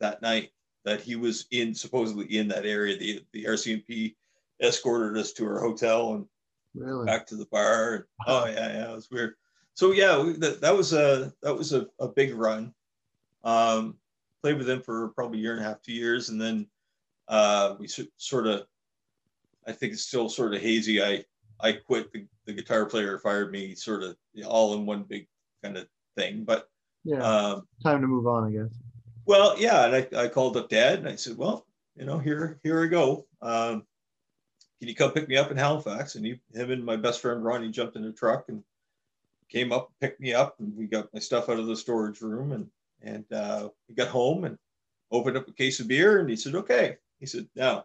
[0.00, 0.50] that night.
[0.84, 2.98] That he was in supposedly in that area.
[2.98, 4.14] The the RCMP
[4.60, 6.26] escorted us to our hotel and
[6.74, 7.06] really?
[7.06, 7.94] back to the bar.
[7.94, 9.34] And, oh yeah, yeah, it was weird.
[9.74, 12.74] So yeah, we, that, that was a that was a, a big run.
[13.44, 13.96] Um,
[14.42, 16.66] played with them for probably a year and a half, two years, and then
[17.28, 18.66] uh, we sort of,
[19.66, 21.02] I think it's still sort of hazy.
[21.02, 21.24] I
[21.60, 22.12] I quit.
[22.12, 25.26] The, the guitar player fired me, sort of all in one big
[25.62, 26.44] kind of thing.
[26.44, 26.68] But
[27.04, 28.74] yeah, um, time to move on, I guess.
[29.26, 32.58] Well, yeah, and I, I called up Dad and I said, well, you know, here
[32.62, 33.26] here I go.
[33.40, 33.84] Um,
[34.78, 36.16] can you come pick me up in Halifax?
[36.16, 38.62] And he, him and my best friend Ronnie jumped in the truck and
[39.48, 42.52] came up, picked me up, and we got my stuff out of the storage room
[42.52, 42.68] and
[43.02, 44.58] and uh, we got home and
[45.10, 46.96] opened up a case of beer and he said, okay.
[47.20, 47.84] He said, now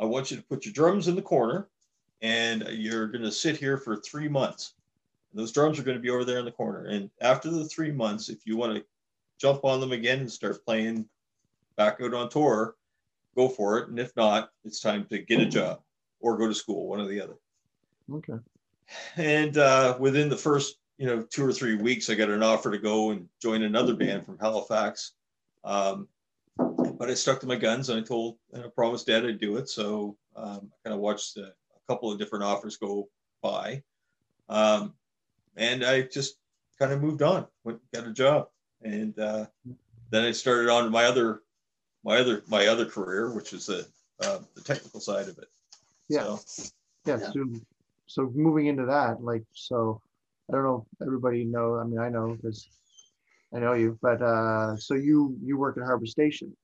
[0.00, 1.68] I want you to put your drums in the corner
[2.22, 4.74] and you're going to sit here for three months.
[5.30, 6.86] And those drums are going to be over there in the corner.
[6.86, 8.84] And after the three months, if you want to
[9.38, 11.06] jump on them again and start playing
[11.76, 12.76] back out on tour,
[13.36, 13.88] go for it.
[13.88, 15.80] And if not, it's time to get a job
[16.20, 17.36] or go to school, one or the other.
[18.12, 18.38] Okay.
[19.16, 22.70] And uh, within the first, you know, two or three weeks, I got an offer
[22.70, 25.12] to go and join another band from Halifax.
[25.64, 26.08] Um,
[27.00, 29.56] but I stuck to my guns and I told and I promised Dad I'd do
[29.56, 29.70] it.
[29.70, 33.08] So um, I kind of watched a, a, couple of different offers go
[33.42, 33.82] by,
[34.50, 34.92] um,
[35.56, 36.36] and I just
[36.78, 38.48] kind of moved on, went got a job,
[38.82, 39.46] and uh,
[40.10, 41.40] then I started on my other
[42.04, 43.86] my other my other career, which is the
[44.22, 45.48] uh, the technical side of it.
[46.10, 46.36] Yeah.
[46.36, 46.68] So,
[47.06, 47.18] yeah.
[47.18, 47.30] yeah.
[47.32, 47.44] So,
[48.06, 50.02] so moving into that, like, so
[50.50, 50.86] I don't know.
[51.00, 51.76] Everybody know.
[51.76, 52.68] I mean, I know because
[53.54, 56.54] I know you, but uh, so you you work at Harbor Station.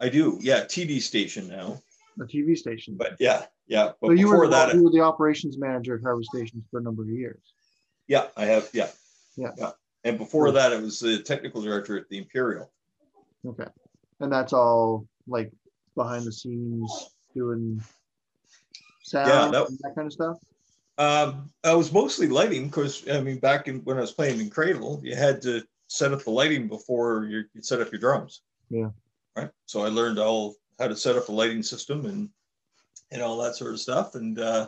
[0.00, 0.38] I do.
[0.40, 1.80] Yeah, TV station now.
[2.20, 2.96] A TV station.
[2.96, 3.92] But yeah, yeah.
[4.00, 6.82] But so you were that, you were the operations manager at Harbor Stations for a
[6.82, 7.40] number of years.
[8.08, 8.68] Yeah, I have.
[8.72, 8.88] Yeah.
[9.36, 9.50] Yeah.
[9.56, 9.70] Yeah.
[10.04, 12.70] And before that, it was the technical director at the Imperial.
[13.46, 13.66] Okay.
[14.20, 15.52] And that's all like
[15.94, 17.80] behind the scenes doing
[19.02, 20.36] sound yeah, that, that kind of stuff?
[20.98, 24.50] Um, I was mostly lighting because I mean, back in when I was playing in
[24.50, 28.42] Cradle, you had to set up the lighting before you set up your drums.
[28.68, 28.90] Yeah.
[29.36, 29.50] Right.
[29.66, 32.28] So I learned all how to set up a lighting system and
[33.12, 34.14] and all that sort of stuff.
[34.14, 34.66] And uh,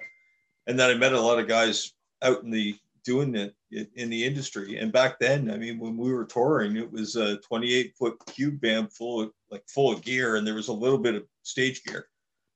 [0.67, 3.55] and then I met a lot of guys out in the doing it
[3.97, 4.79] in the industry.
[4.79, 8.61] And back then, I mean, when we were touring, it was a 28 foot cube
[8.61, 11.83] band full of like full of gear, and there was a little bit of stage
[11.85, 12.07] gear.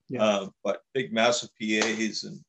[0.08, 0.22] Yeah.
[0.22, 2.40] Uh, but big, massive PAs and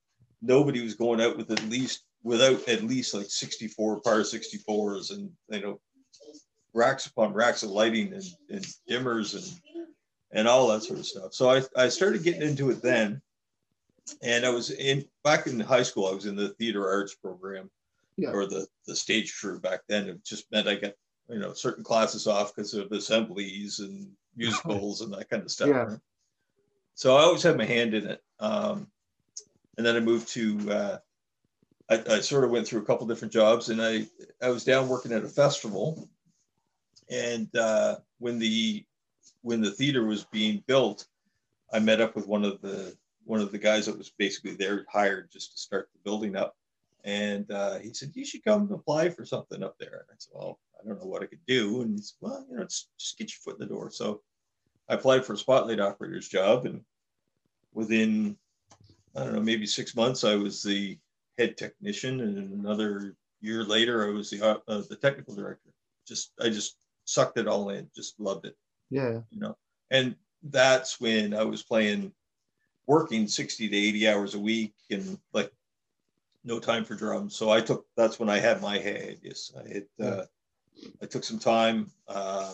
[0.41, 5.31] nobody was going out with at least without at least like 64 Par 64s and
[5.49, 5.79] you know
[6.73, 9.61] racks upon racks of lighting and, and dimmers and
[10.31, 11.33] and all that sort of stuff.
[11.33, 13.21] So I, I started getting into it then.
[14.21, 17.69] And I was in back in high school, I was in the theater arts program
[18.15, 18.31] yeah.
[18.31, 20.07] or the, the stage crew back then.
[20.07, 20.93] It just meant I got,
[21.29, 25.69] you know, certain classes off because of assemblies and musicals and that kind of stuff.
[25.69, 25.83] Yeah.
[25.83, 25.99] Right?
[26.95, 28.21] So I always had my hand in it.
[28.39, 28.87] Um,
[29.77, 30.71] and then I moved to.
[30.71, 30.97] Uh,
[31.89, 34.05] I, I, sort of went through a couple different jobs, and I
[34.41, 36.09] I was down working at a festival,
[37.09, 38.85] and uh, when the
[39.41, 41.07] when the theater was being built,
[41.71, 44.85] I met up with one of the one of the guys that was basically there
[44.89, 46.55] hired just to start the building up,
[47.03, 50.05] and uh, he said you should come apply for something up there.
[50.07, 52.45] And I said, well, I don't know what I could do, and he said, well,
[52.49, 53.89] you know, just, just get your foot in the door.
[53.91, 54.21] So
[54.89, 56.81] I applied for a spotlight operator's job, and
[57.73, 58.37] within
[59.15, 60.97] I don't know, maybe six months, I was the
[61.37, 65.71] head technician, and another year later, I was the uh, the technical director.
[66.07, 68.55] Just I just sucked it all in, just loved it.
[68.89, 69.57] Yeah, you know,
[69.89, 72.11] and that's when I was playing,
[72.85, 75.51] working sixty to eighty hours a week, and like
[76.43, 77.35] no time for drums.
[77.35, 79.17] So I took that's when I had my head.
[79.23, 79.85] Yes, I had.
[79.99, 80.23] Uh,
[81.01, 82.53] I took some time, uh,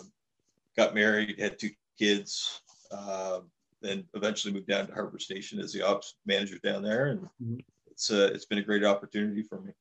[0.78, 2.62] got married, had two kids.
[2.90, 3.40] Uh,
[3.82, 7.56] then eventually moved down to Harbor Station as the ops manager down there, and mm-hmm.
[7.90, 9.72] it's uh, it's been a great opportunity for me.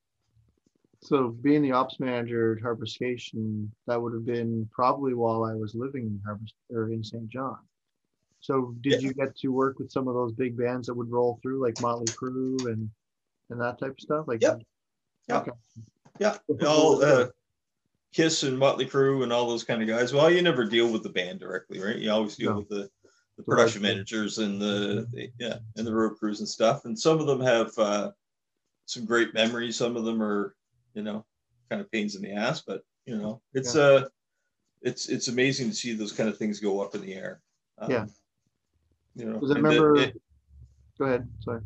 [1.03, 5.53] So being the ops manager at Harbor Station, that would have been probably while I
[5.53, 7.27] was living in Harbor or in St.
[7.27, 7.57] John.
[8.39, 9.07] So did yeah.
[9.07, 11.79] you get to work with some of those big bands that would roll through, like
[11.81, 12.89] Motley Crue and
[13.49, 14.27] and that type of stuff?
[14.27, 14.55] Like yeah,
[15.27, 15.51] yeah, okay.
[16.19, 16.37] yeah.
[16.65, 17.27] All uh,
[18.13, 20.13] Kiss and Motley Crue and all those kind of guys.
[20.13, 21.97] Well, you never deal with the band directly, right?
[21.97, 22.57] You always deal No.
[22.59, 22.89] with the,
[23.37, 26.85] the production managers and the, the yeah and the road crews and stuff.
[26.85, 28.11] And some of them have uh,
[28.85, 29.77] some great memories.
[29.77, 30.55] Some of them are
[30.93, 31.25] you know
[31.69, 34.05] kind of pains in the ass, but you know it's uh
[34.81, 37.41] it's it's amazing to see those kind of things go up in the air.
[37.79, 38.05] Um, Yeah.
[39.15, 39.95] You know, I remember.
[39.97, 40.21] it-
[40.97, 41.29] go ahead.
[41.39, 41.61] Sorry.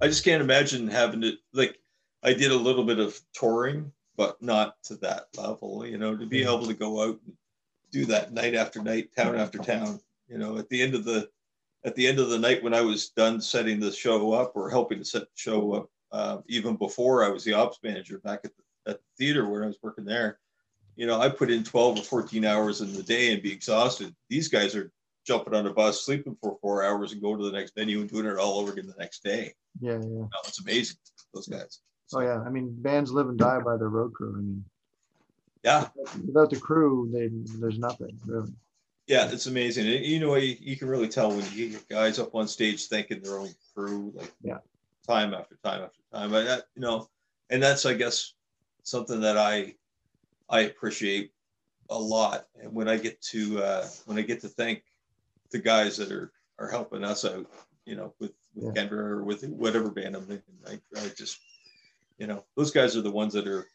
[0.00, 1.78] I just can't imagine having to like
[2.22, 6.26] I did a little bit of touring, but not to that level, you know, to
[6.26, 7.34] be able to go out and
[7.90, 11.28] do that night after night, town after town, you know, at the end of the
[11.84, 14.68] at the end of the night when I was done setting the show up or
[14.68, 18.40] helping to set the show up, uh, even before I was the ops manager back
[18.44, 20.38] at the, at the theater where I was working there,
[20.96, 24.14] you know, I put in 12 or 14 hours in the day and be exhausted.
[24.28, 24.90] These guys are
[25.26, 28.10] jumping on a bus, sleeping for four hours and going to the next venue and
[28.10, 29.54] doing it all over again the next day.
[29.80, 29.98] Yeah, yeah.
[30.00, 30.96] No, it's amazing.
[31.32, 31.80] Those guys.
[32.12, 32.40] Oh yeah.
[32.44, 34.34] I mean, bands live and die by their road crew.
[34.36, 34.64] I mean,
[35.62, 35.88] Yeah,
[36.26, 37.28] without the crew, they
[37.60, 38.50] there's nothing really.
[39.06, 39.86] yeah, it's amazing.
[39.86, 43.22] You know, you, you can really tell when you get guys up on stage thinking
[43.22, 44.58] their own crew, like Yeah.
[45.06, 46.34] Time after time after time.
[46.34, 47.08] I, you know,
[47.50, 48.34] and that's I guess
[48.84, 49.74] something that I
[50.48, 51.32] I appreciate
[51.90, 52.46] a lot.
[52.60, 54.82] And when I get to uh, when I get to thank
[55.50, 57.46] the guys that are are helping us out,
[57.86, 58.72] you know, with with Yeah.
[58.82, 61.38] Denver or with whatever band I'm thinking, I, I just
[62.18, 63.66] you know, those guys are the ones that are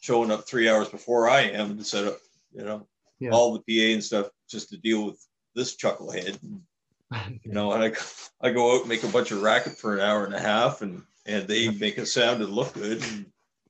[0.00, 2.16] showing up three hours before I am to set up,
[2.52, 2.86] you know,
[3.18, 3.30] Yeah.
[3.30, 5.22] all the PA and stuff just to deal with
[5.54, 6.38] this chucklehead.
[7.42, 7.92] You know, and I,
[8.40, 10.82] I go out and make a bunch of racket for an hour and a half
[10.82, 13.02] and, and they make it sound and look good.
[13.02, 13.26] And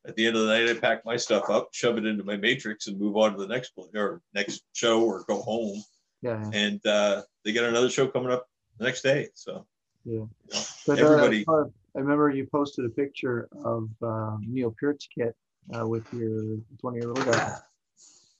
[0.06, 2.36] at the end of the night, I pack my stuff up, shove it into my
[2.36, 5.82] matrix and move on to the next play or next show or go home.
[6.22, 6.50] Yeah.
[6.52, 8.46] And uh, they got another show coming up
[8.78, 9.28] the next day.
[9.34, 9.66] So,
[10.04, 10.12] Yeah.
[10.12, 10.18] you
[10.50, 11.64] know, But, uh, everybody, uh,
[11.96, 15.34] I remember you posted a picture of uh, Neil Peart's kit
[15.76, 17.56] uh, with your 20 year old guy.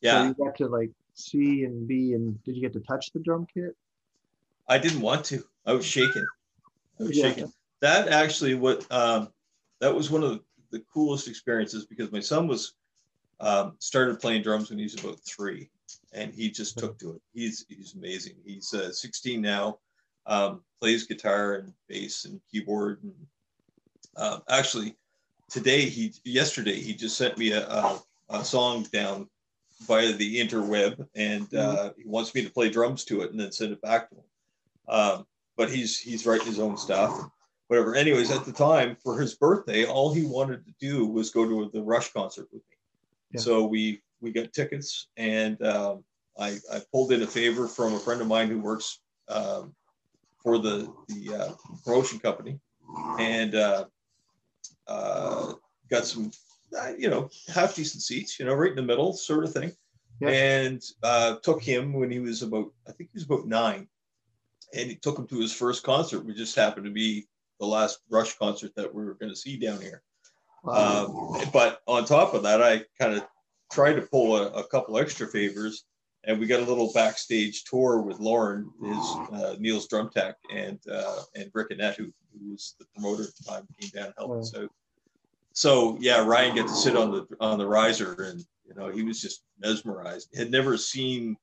[0.01, 0.23] Yeah.
[0.23, 3.19] So you got to like see and be and did you get to touch the
[3.19, 3.77] drum kit?
[4.71, 5.45] I didn't want to.
[5.67, 6.27] I was shaking.
[6.99, 7.29] I was Yeah.
[7.29, 7.53] shaking.
[7.81, 9.33] That actually, what um,
[9.81, 12.75] that was one of the, coolest experiences because my son was
[13.41, 15.69] um, started playing drums when he was about three,
[16.13, 17.23] and he just took to it.
[17.33, 18.37] He's he's amazing.
[18.45, 19.81] He's uh, 16 now,
[20.27, 23.03] um, plays guitar and bass and keyboard.
[23.03, 23.27] And
[24.17, 24.97] um, actually,
[25.49, 29.29] today he yesterday he just sent me a, a, a song down
[29.87, 33.51] via the interweb, and uh, he wants me to play drums to it and then
[33.51, 34.25] send it back to him.
[34.91, 35.25] Um,
[35.57, 37.19] but he's he's writing his own stuff,
[37.69, 37.95] whatever.
[37.95, 41.71] Anyways, at the time for his birthday, all he wanted to do was go to
[41.73, 42.77] the Rush concert with me.
[43.33, 43.41] Yeah.
[43.41, 46.05] So we we got tickets, and um,
[46.39, 49.75] I I pulled in a favor from a friend of mine who works um,
[50.43, 51.53] for the the uh,
[51.85, 52.59] promotion company,
[53.21, 53.85] and uh,
[54.89, 55.53] uh,
[55.89, 56.33] got some
[56.77, 59.71] uh, you know half decent seats, you know, right in the middle, sort of thing.
[60.21, 60.31] Yeah.
[60.31, 63.87] And uh, took him when he was about I think he was about nine
[64.75, 67.27] and he took him to his first concert, which just happened to be
[67.59, 70.03] the last Rush concert that we were going to see down here.
[70.65, 71.35] Wow.
[71.35, 73.27] Um, but on top of that, I kind of
[73.73, 75.85] tried to pull a, a couple extra favors,
[76.25, 80.79] and we got a little backstage tour with Lorne, his uh, Neil's drum tech, and
[80.91, 84.15] uh, and Rick Annette, who, who was the promoter at the time, came down and
[84.19, 84.71] helped us out.
[85.53, 89.03] So yeah, Ryan got to sit on the on the riser, and you know he
[89.03, 90.29] was just mesmerized.
[90.37, 91.37] Had never seen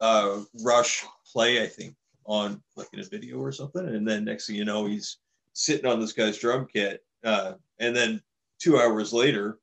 [0.00, 1.94] uh, Rush play, I think,
[2.24, 3.86] on like in a video or something.
[3.86, 5.18] And then next thing you know, he's
[5.52, 7.04] sitting on this guy's drum kit.
[7.24, 8.22] Uh, and then
[8.58, 9.58] two hours later,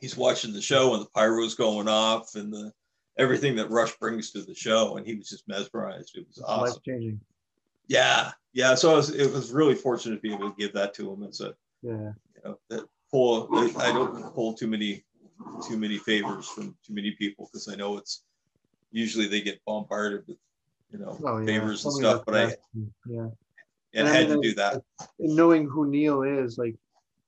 [0.00, 2.72] he's watching the show and the pyro's going off and the
[3.18, 4.96] everything that Rush brings to the show.
[4.96, 6.16] And he was just mesmerized.
[6.16, 6.82] It was Life awesome.
[6.86, 7.20] changing.
[7.88, 8.30] Yeah.
[8.52, 8.74] Yeah.
[8.74, 11.40] So was, it was really fortunate to be able to give that to him as
[11.40, 12.12] a, Yeah.
[12.34, 13.48] you know, that pull,
[13.78, 15.04] I don't pull too many,
[15.66, 18.22] too many favors from too many people because I know it's
[18.92, 20.36] usually they get bombarded with,
[20.92, 21.46] you know, Oh yeah.
[21.46, 22.56] favors and stuff, but I
[23.06, 23.28] yeah.
[23.94, 24.82] and I had mean, to do that.
[25.18, 26.76] And knowing who Neil is, like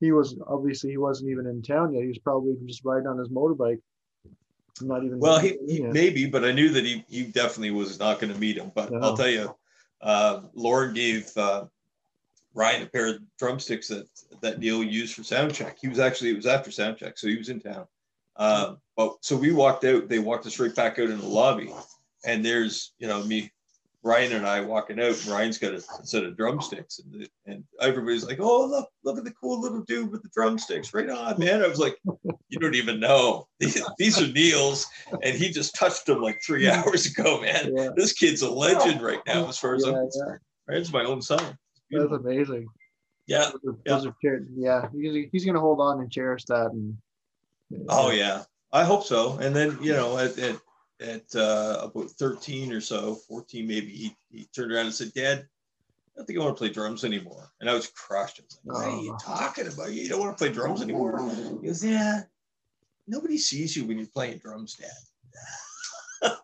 [0.01, 2.03] he was obviously he wasn't even in town yet.
[2.03, 3.81] He was probably just riding on his motorbike.
[4.83, 8.19] Not even Well, he, he maybe, but I knew that he he definitely was not
[8.19, 8.73] going to meet him.
[8.75, 8.99] But No.
[9.01, 9.55] I'll tell you,
[10.01, 11.67] uh, Lorne gave uh,
[12.55, 14.09] Ryan a pair of drumsticks that
[14.41, 15.79] that Neil used for sound check.
[15.81, 17.87] He was actually it was after sound check, so he was in town.
[18.37, 20.09] Um, but so we walked out.
[20.09, 21.71] They walked us right back out in the lobby,
[22.25, 23.51] and there's you know me,
[24.03, 25.19] Ryan and I walking out.
[25.19, 29.25] And Ryan's got a set of drumsticks, and and everybody's like, "Oh, look, look at
[29.25, 30.95] the cool little dude with the drumsticks!
[30.95, 31.97] Right on, man!" I was like,
[32.49, 34.87] "You don't even know these, these are Neil's,
[35.23, 37.73] and he just touched them like three hours ago, man.
[37.77, 37.91] Yeah.
[37.97, 40.41] This kid's a legend right now, as far as I'm Yeah, concerned.
[40.69, 40.79] Right?
[40.79, 41.59] It's my own son.
[41.91, 42.67] It's That's amazing.
[43.27, 43.51] Yeah.
[43.87, 44.31] Those are, Yeah.
[44.31, 44.89] are yeah.
[44.93, 46.71] He's, he's gonna hold on and cherish that.
[46.73, 46.97] And
[47.89, 48.43] Oh yeah.
[48.73, 49.39] I hope so.
[49.39, 50.57] And then you know, at at,
[51.01, 55.39] at uh, about 13 or so, 14 maybe, he, he turned around and said, "Dad,
[55.39, 58.41] I don't think I want to play drums anymore." And I was crushed.
[58.41, 59.93] I was like, "What are you talking about?
[59.93, 61.31] You don't want to play drums anymore?"
[61.61, 62.23] He goes, "Yeah,
[63.07, 66.33] nobody sees you when you're playing drums, Dad."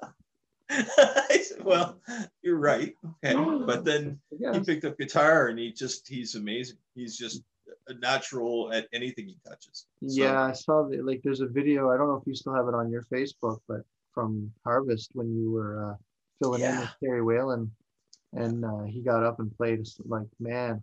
[0.70, 2.00] I said, "Well,
[2.42, 2.94] you're right.
[3.24, 6.78] Okay." But then he picked up guitar, and he just he's amazing.
[6.94, 7.42] He's just
[7.88, 9.86] a natural at anything he touches.
[10.06, 11.90] So, yeah, I saw the, like there's a video.
[11.90, 13.82] I don't know if you still have it on your Facebook, but
[14.16, 15.94] from Harvest when you were uh,
[16.40, 16.72] filling yeah.
[16.72, 17.70] in with Terry Whalen,
[18.32, 19.86] and uh, he got up and played.
[20.06, 20.80] Like man,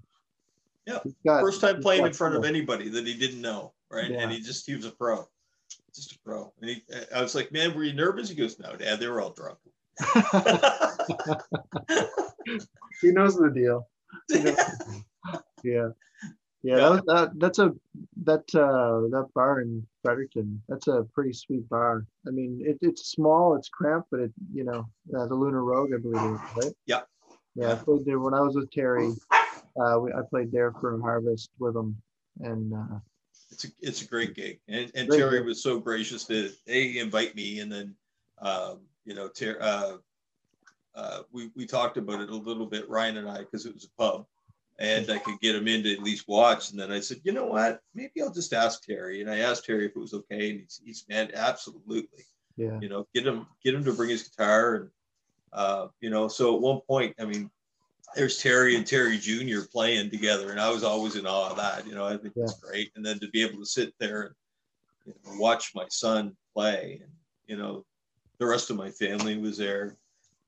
[0.85, 2.43] yeah, got, first time playing in front cool.
[2.43, 4.11] of anybody that he didn't know, right?
[4.11, 4.19] Yeah.
[4.21, 5.27] And he just he was a pro,
[5.95, 6.53] just a pro.
[6.61, 6.83] And he,
[7.15, 8.29] I was like, man, were you nervous?
[8.29, 9.57] He goes, no, Dad, they were all drunk.
[13.01, 13.87] he knows the deal.
[14.29, 14.57] Knows
[15.63, 15.89] yeah.
[16.63, 16.89] Yeah, yeah.
[16.89, 17.73] That, that, that's a
[18.23, 20.61] that uh, that bar in Fredericton.
[20.69, 22.05] That's a pretty sweet bar.
[22.25, 25.93] I mean, it, it's small, it's cramped, but it you know uh, the Lunar Rogue,
[25.93, 26.73] I believe, right?
[26.85, 27.01] Yeah.
[27.55, 29.11] Yeah, I played there when I was with Terry.
[29.79, 31.95] Uh, we, I played there for Harvest with him,
[32.39, 32.97] and uh,
[33.51, 34.59] it's a it's a great gig.
[34.67, 37.95] And, and Terry was so gracious to a invite me, and then
[38.41, 39.97] um, you know, Ter- uh,
[40.95, 43.83] uh, we we talked about it a little bit, Ryan and I, because it was
[43.83, 44.25] a pub
[44.79, 46.71] and I could get him in to at least watch.
[46.71, 47.79] And then I said, you know what?
[47.93, 49.21] Maybe I'll just ask Terry.
[49.21, 52.25] And I asked Terry if it was okay, and he's, he's man, absolutely.
[52.55, 52.79] Yeah.
[52.79, 54.89] You know, get him get him to bring his guitar, and
[55.53, 56.27] uh, you know.
[56.27, 57.49] So at one point, I mean,
[58.15, 59.61] there's Terry and Terry Jr.
[59.71, 61.87] playing together, and I was always in awe of that.
[61.87, 62.43] You know, I think yeah.
[62.45, 62.91] that's great.
[62.95, 64.35] And then to be able to sit there and
[65.05, 67.11] you know, watch my son play, and
[67.47, 67.85] you know,
[68.37, 69.97] the rest of my family was there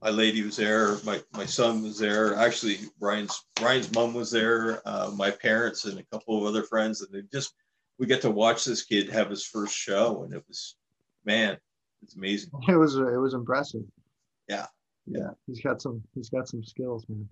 [0.06, 2.36] my lady was there, my, my son was there.
[2.36, 7.02] Actually, Brian's Ryan's mom was there, uh, my parents and a couple of other friends,
[7.02, 7.56] and they just
[7.98, 10.76] we get to watch this kid have his first show, and it was
[11.26, 11.58] man,
[12.04, 12.52] it's amazing.
[12.68, 13.82] It was it was impressive.
[14.48, 14.68] Yeah,
[15.08, 17.28] yeah, he's got some he's got some skills, man.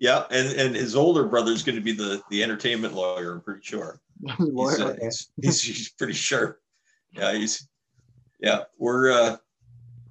[0.00, 3.34] Yeah, and and his older brother's going to be the the entertainment lawyer.
[3.34, 4.00] I'm pretty sure.
[4.36, 6.58] he's, uh, he's, he's, he's pretty sure.
[7.12, 7.68] Yeah, he's
[8.40, 8.64] yeah.
[8.78, 9.36] We're uh,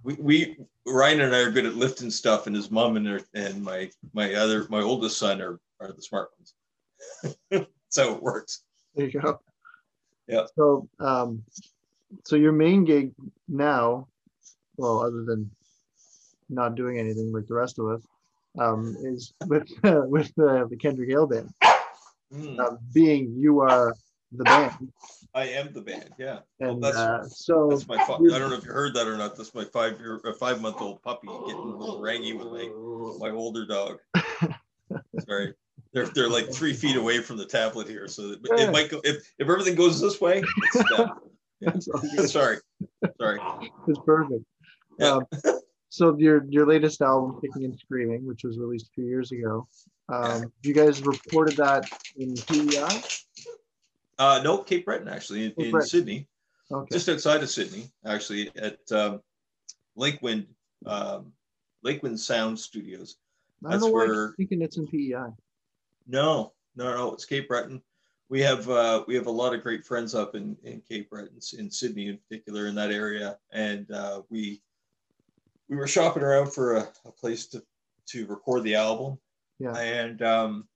[0.03, 0.57] we we
[0.89, 3.89] Ryan and I are good at lifting stuff, and his mom and her, and my
[4.13, 7.67] my other my oldest son are are the smart ones.
[7.89, 8.63] so it works.
[8.95, 9.39] There you go.
[10.27, 10.45] Yeah.
[10.55, 11.43] So um,
[12.25, 13.13] so your main gig
[13.47, 14.07] now,
[14.77, 15.49] well, other than
[16.49, 18.01] not doing anything like the rest of us,
[18.59, 21.53] um, is with uh, with uh, the Kendra Gale band.
[22.33, 22.59] Mm.
[22.59, 23.95] Uh, being you are
[24.31, 24.91] the band.
[25.33, 26.09] I am the band.
[26.17, 26.39] Yeah.
[26.59, 27.95] And well, that's, uh, so that's my.
[27.95, 28.07] I
[28.39, 29.35] don't know if you heard that or not.
[29.35, 32.69] That's my five year, a five month old puppy getting a little rangy with my
[33.19, 33.99] my older dog.
[35.27, 35.53] Sorry.
[35.91, 39.01] They're, they're like three feet away from the tablet here, so it, it might go
[39.03, 40.43] if, if everything goes this way.
[41.61, 41.77] Yeah.
[41.79, 42.57] Sorry,
[43.19, 43.39] sorry.
[43.87, 44.45] It's perfect.
[44.97, 45.07] Yeah.
[45.07, 45.25] Um,
[45.89, 49.67] so your your latest album, Kicking and Screaming, which was released a few years ago,
[50.07, 53.01] um, you guys reported that in PEI?
[54.19, 56.27] Uh, no, Cape Breton actually in, in Sydney,
[56.69, 56.87] okay.
[56.91, 59.21] just outside of Sydney, actually at um,
[59.97, 60.45] Lakewind,
[60.85, 61.31] um,
[61.85, 63.15] Lakewind Sound Studios.
[63.61, 65.31] That's where I'm thinking it's in PEI.
[66.05, 67.81] No, no, no, it's Cape Breton.
[68.27, 71.39] We have uh, we have a lot of great friends up in, in Cape Breton,
[71.57, 74.61] in Sydney in particular, in that area, and uh, we
[75.69, 77.63] we were shopping around for a, a, place to
[78.07, 79.17] to record the album.
[79.59, 79.75] Yeah.
[79.77, 80.67] And um,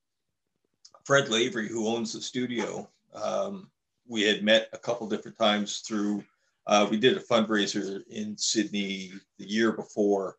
[1.04, 3.70] Fred Lavery, who owns the studio, um,
[4.08, 6.24] we had met a couple different times through,
[6.68, 10.38] uh, we did a fundraiser in Sydney the year before,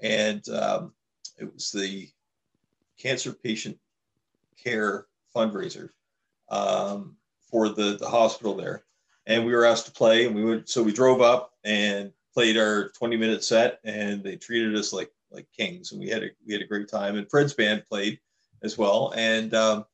[0.00, 0.92] and um,
[1.38, 2.08] it was the
[2.98, 3.78] cancer patient
[4.62, 5.90] care fundraiser
[6.50, 7.16] um,
[7.50, 8.84] for the, the hospital there.
[9.26, 12.56] And we were asked to play, and we went, so we drove up and played
[12.56, 16.28] our 20 minute set, and they treated us like like kings, and we had a
[16.46, 17.16] we had a great time.
[17.16, 18.20] And Fred's band played
[18.62, 19.84] as well, and um,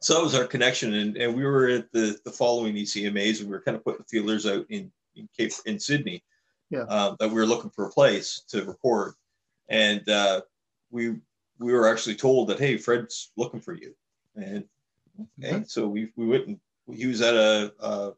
[0.00, 3.48] so that was our connection and, and we were at the, the following ecmas and
[3.48, 6.22] we were kind of putting feelers out in, in cape in sydney
[6.70, 6.82] yeah.
[6.82, 9.14] um, that we were looking for a place to record
[9.68, 10.40] and uh,
[10.90, 11.16] we
[11.58, 13.94] we were actually told that hey fred's looking for you
[14.36, 14.64] and
[15.40, 15.62] okay mm-hmm.
[15.66, 16.60] so we, we went and
[16.94, 18.10] he was at a uh,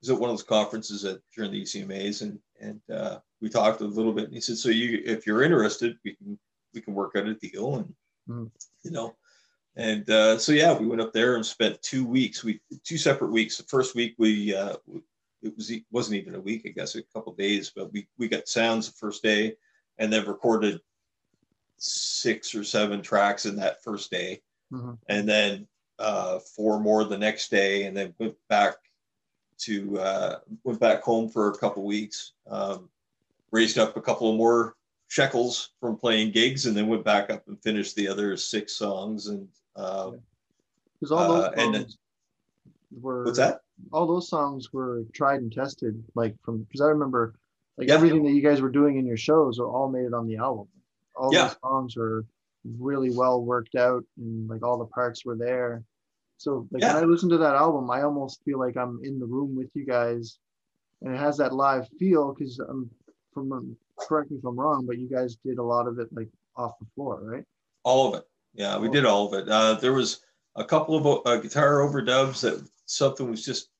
[0.00, 3.80] was at one of those conferences at during the ecmas and and uh, we talked
[3.80, 6.38] a little bit and he said so you if you're interested we can
[6.74, 7.94] we can work out a deal and
[8.28, 8.46] mm-hmm.
[8.82, 9.14] you know
[9.80, 12.44] and uh, so yeah, we went up there and spent two weeks.
[12.44, 13.56] We two separate weeks.
[13.56, 14.76] The first week we uh,
[15.42, 18.28] it was it wasn't even a week, I guess, a couple days, but we we
[18.28, 19.56] got sounds the first day,
[19.98, 20.80] and then recorded
[21.78, 24.92] six or seven tracks in that first day, mm-hmm.
[25.08, 25.66] and then
[25.98, 28.74] uh, four more the next day, and then went back
[29.60, 32.90] to uh, went back home for a couple weeks, um,
[33.50, 34.74] raised up a couple of more
[35.08, 39.28] shekels from playing gigs, and then went back up and finished the other six songs.
[39.28, 41.98] And because all those uh, and songs
[43.00, 43.60] were what's that?
[43.92, 47.34] all those songs were tried and tested like from because i remember
[47.78, 47.94] like Yeah.
[47.94, 50.36] everything that you guys were doing in your shows are all made it on the
[50.36, 50.68] album
[51.16, 51.42] all Yeah.
[51.48, 52.24] those songs were
[52.78, 55.82] really well worked out and like all the parts were there
[56.36, 56.94] so like Yeah.
[56.94, 59.70] when i listen to that album i almost feel like i'm in the room with
[59.74, 60.38] you guys
[61.02, 62.90] and it has that live feel because i'm
[63.32, 66.08] from um, correct me if i'm wrong but you guys did a lot of it
[66.12, 67.44] like off the floor right
[67.84, 68.26] All of it.
[68.54, 69.48] Yeah, we did all of it.
[69.48, 70.20] Uh, there was
[70.56, 73.70] a couple of uh, guitar overdubs that something was just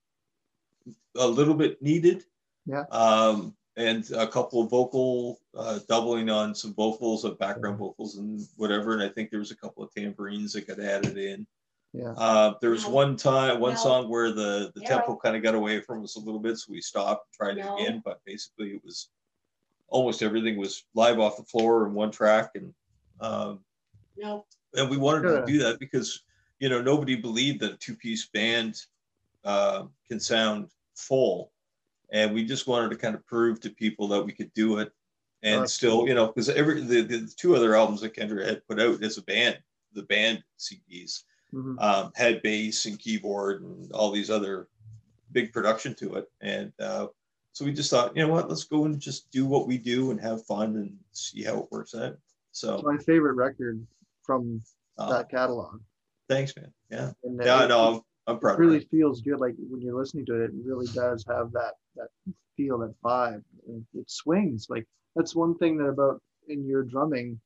[1.17, 2.25] a little bit needed.
[2.67, 2.85] Yeah.
[2.91, 8.47] Um, and a couple of vocal uh, doubling on some vocals, of background vocals and
[8.57, 8.93] whatever.
[8.93, 11.47] And I think there was a couple of tambourines that got added in.
[11.93, 13.79] yeah Uh, there was one time, one No.
[13.81, 14.87] song where the, the No.
[14.87, 17.77] tempo kind of got away from us a little bit, so we stopped, tried No.
[17.77, 18.03] it again.
[18.05, 19.09] But basically, it was
[19.89, 22.73] almost everything was live off the floor in one track, and
[23.21, 23.65] um,
[24.17, 24.45] No,
[24.75, 25.41] and we wanted Yeah.
[25.41, 26.23] to do that because
[26.59, 28.77] you know nobody believed that a two-piece band
[29.45, 31.53] uh, can sound full,
[32.11, 34.93] and we just wanted to kind of prove to people that we could do it,
[35.43, 38.67] and That's still, you know, because every the, the two other albums that Kendra had
[38.67, 39.63] put out as a band,
[39.93, 41.81] the band CDs Mhm.
[41.83, 44.69] um, had bass and keyboard and all these other
[45.33, 46.31] big production to it.
[46.41, 47.09] And uh,
[47.53, 50.11] so we just thought, you know what, let's go and just do what we do
[50.13, 52.13] and have fun and see how it works out.
[52.13, 53.85] it's So my favorite record
[54.31, 54.61] from
[54.99, 55.81] uh, that catalog
[56.29, 56.73] thanks, man.
[56.91, 59.41] Yeah, and yeah, it- no, I'm, I'm it really feels good.
[59.41, 62.09] Like when you're listening to it, it really does have that that
[62.57, 63.43] feel, that vibe.
[63.67, 64.69] and It swings.
[64.71, 67.41] Like that's one thing that about in your drumming,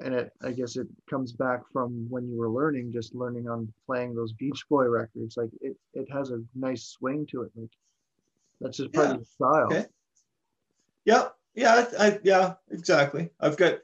[0.00, 3.70] and it I guess it comes back from when you were learning, just learning on
[3.86, 5.36] playing those Beach Boy records.
[5.36, 7.50] Like it it has a nice swing to it.
[7.54, 7.74] Like
[8.62, 9.14] that's just part Yeah.
[9.14, 9.66] of the style.
[9.72, 9.86] Okay.
[11.04, 13.28] Yeah, yeah, I, I, yeah, exactly.
[13.38, 13.74] I've got,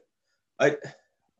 [0.59, 0.75] I,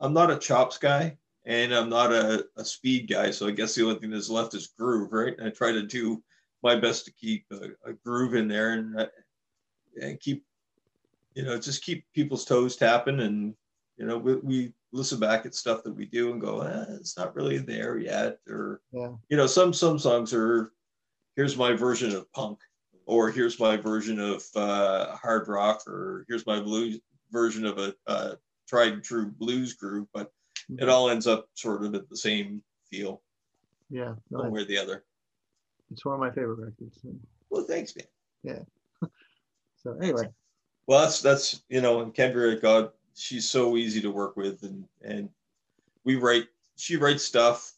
[0.04, 3.32] I'm not a chops guy, and I'm not a, a speed guy.
[3.32, 5.34] So I guess the only thing that's left is groove, right?
[5.38, 6.22] And I try to do
[6.62, 9.08] my best to keep a, a groove in there and uh,
[10.02, 10.44] and keep,
[11.36, 13.22] you know, just keep people's toes tapping.
[13.22, 13.56] And
[13.98, 17.18] you know, we, we listen back at stuff that we do and go, eh, it's
[17.18, 19.14] not really there yet, or Yeah.
[19.30, 20.74] you know, some some songs are,
[21.38, 22.60] here's my version of punk
[23.06, 26.98] or here's my version of uh, hard rock, or here's my blue
[27.32, 28.36] version of a uh,
[28.74, 30.32] tried and true blues groove, but
[30.68, 30.90] it mm-hmm.
[30.90, 33.22] all ends up sort of at the same feel,
[33.92, 34.16] Yeah.
[34.32, 35.06] no, one way or the other.
[35.92, 36.98] it's one of my favorite records.
[37.52, 38.08] Well, thanks, man.
[38.42, 39.08] Yeah.
[39.84, 40.28] so anyway,
[40.88, 44.86] Well, that's that's you know, and Kendra, God, she's so easy to work with, and
[45.04, 45.30] and
[46.04, 46.46] we write.
[46.76, 47.74] She writes stuff.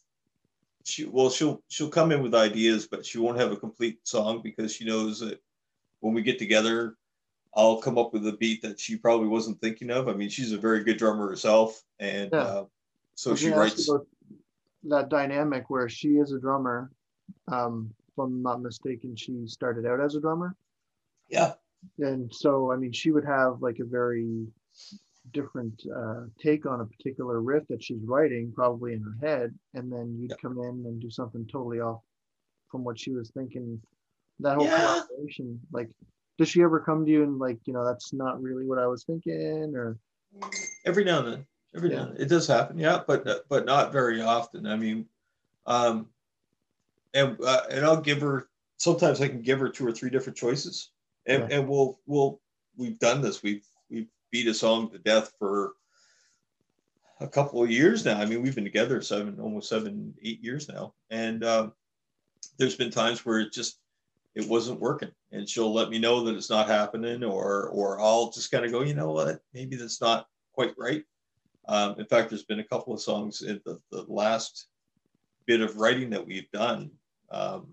[0.84, 4.40] She well, she'll she'll come in with ideas, but she won't have a complete song
[4.42, 5.42] because she knows that
[6.00, 6.96] when we get together,
[7.56, 10.08] I'll come up with a beat that she probably wasn't thinking of.
[10.08, 12.38] I mean, she's a very good drummer herself, and Yeah.
[12.42, 12.64] uh,
[13.14, 13.88] so she writes.
[14.84, 16.92] that dynamic where she is a drummer.
[17.48, 20.54] Um, if I'm not mistaken, she started out as a drummer.
[21.28, 21.54] Yeah,
[21.98, 24.46] and so i mean she would have like a very
[25.32, 29.92] different uh, take on a particular riff that she's writing probably in her head and
[29.92, 30.36] then you'd Yeah.
[30.40, 32.00] come in and do something totally off
[32.70, 33.80] from what she was thinking
[34.40, 35.02] that whole Yeah.
[35.08, 35.90] collaboration like
[36.38, 38.86] does she ever come to you and like you know that's not really what i
[38.86, 39.98] was thinking or
[40.84, 41.96] every now and then every Yeah.
[41.96, 42.22] now and then.
[42.22, 45.06] it does happen yeah but uh, but not very often i mean
[45.66, 46.08] um
[47.14, 50.36] and uh, and i'll give her sometimes i can give her two or three different
[50.36, 50.90] choices
[51.26, 51.58] and Yeah.
[51.58, 52.40] and we'll we'll
[52.76, 55.72] we've done this we've we've beat a song to death for
[57.20, 60.68] a couple of years now i mean we've been together seven almost seven eight years
[60.68, 61.72] now and um
[62.58, 63.78] there's been times where it just
[64.36, 65.10] it wasn't working.
[65.32, 68.70] And she'll let me know that it's not happening or or i'll just kind of
[68.70, 69.40] go you know what?
[69.52, 71.02] Maybe that's not quite right.
[71.66, 74.68] Um, in fact there's been a couple of songs in the, the last
[75.46, 76.90] bit of writing that we've done
[77.30, 77.66] um,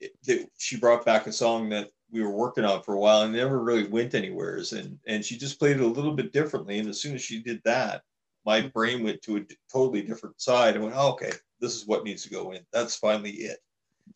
[0.00, 3.22] it, that she brought back a song that we were working on for a while
[3.22, 4.72] and never really went anywheres.
[4.72, 6.78] And and she just played it a little bit differently.
[6.78, 8.02] And as soon as she did that
[8.46, 11.32] my brain went to a d- totally different side and went oh, okay.
[11.60, 12.60] This is what needs to go in.
[12.72, 13.58] That's finally it.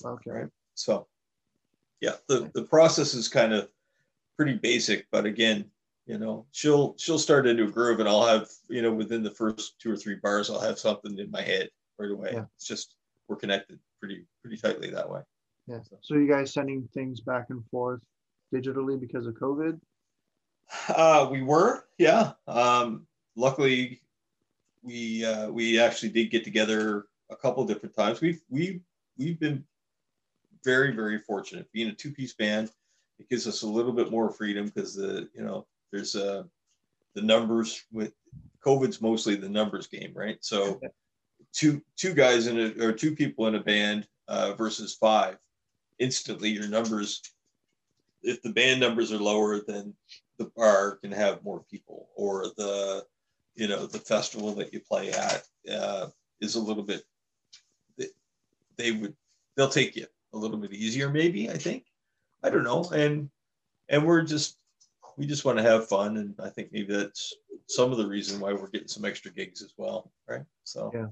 [0.04, 0.30] Okay.
[0.30, 0.48] Right.
[0.74, 1.06] so
[2.04, 3.68] yeah the the process is kind of
[4.36, 5.64] pretty basic but again
[6.06, 9.30] you know she'll she'll start into a groove and i'll have you know within the
[9.30, 12.30] first two or three bars i'll have something in my head right away.
[12.32, 12.44] Yeah.
[12.56, 12.96] it's just
[13.28, 15.20] we're connected pretty pretty tightly that way.
[15.66, 15.78] Yeah.
[16.02, 18.00] So you guys sending things back and forth
[18.54, 19.80] digitally because of covid?
[20.88, 22.32] Uh we were yeah.
[22.46, 24.00] Um luckily
[24.82, 28.20] we uh we actually did get together a couple different times.
[28.20, 28.80] We've we
[29.18, 29.64] we've been
[30.64, 32.70] very very fortunate being a two piece band.
[33.18, 36.44] It gives us a little bit more freedom because the you know there's uh
[37.14, 38.12] the numbers with
[38.64, 40.38] COVID's mostly the numbers game, right?
[40.40, 40.80] So
[41.52, 45.38] two two guys in a or two people in a band uh, versus five,
[45.98, 47.22] instantly your numbers.
[48.22, 49.94] If the band numbers are lower, then
[50.38, 53.04] the bar can have more people, or the
[53.54, 55.42] you know the festival that you play at
[55.72, 56.08] uh,
[56.40, 57.02] is a little bit.
[57.96, 58.06] They,
[58.76, 59.14] they would
[59.56, 61.48] they'll take you a little bit easier, maybe.
[61.48, 61.84] I think
[62.42, 63.30] I don't know, and
[63.88, 64.58] and we're just
[65.16, 67.32] we just want to have fun, and I think maybe that's
[67.68, 70.44] some of the reason why we're getting some extra gigs as well, right?
[70.64, 71.06] So yeah,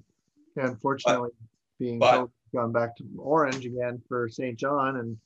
[0.57, 0.67] yeah.
[0.71, 4.59] Unfortunately, but, being but, gone back to Orange again for St.
[4.59, 5.17] John and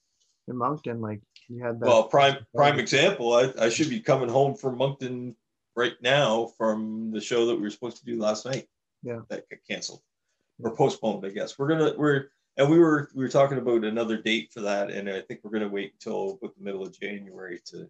[0.49, 1.87] in Moncton, like you had that.
[1.87, 3.33] Well, prime prime example.
[3.33, 5.35] I, I should be coming home from Moncton
[5.75, 8.67] right now from the show that we were supposed to do last night.
[9.03, 10.03] Yeah, that got canceled
[10.63, 11.27] or postponed.
[11.27, 14.61] I guess we're gonna we're and we were we were talking about another date for
[14.63, 17.89] that, and I think we're gonna wait until about the middle of January to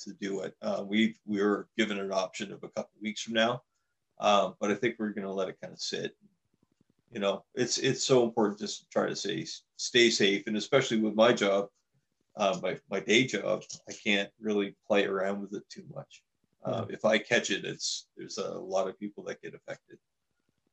[0.00, 0.54] to do it.
[0.62, 3.62] Uh, we we were given an option of a couple of weeks from now,
[4.18, 6.16] uh, but I think we're going to let it kind of sit.
[7.12, 9.46] You know, it's it's so important just to try to stay
[9.76, 11.68] stay safe, and especially with my job,
[12.36, 16.22] uh, my my day job, I can't really play around with it too much.
[16.64, 19.98] Uh, if I catch it, it's there's a lot of people that get affected.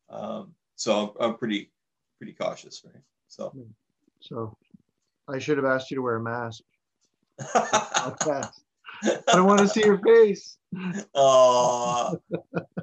[0.09, 1.71] Um, so I'm, I'm pretty
[2.17, 3.03] pretty cautious, right?
[3.29, 3.55] So,
[4.19, 4.57] so
[5.27, 6.63] I should have asked you to wear a mask.
[7.55, 8.11] I
[9.35, 10.57] want to see your face.
[11.15, 12.19] Oh.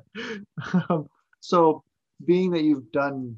[0.88, 1.08] um,
[1.40, 1.82] so,
[2.24, 3.36] being that you've done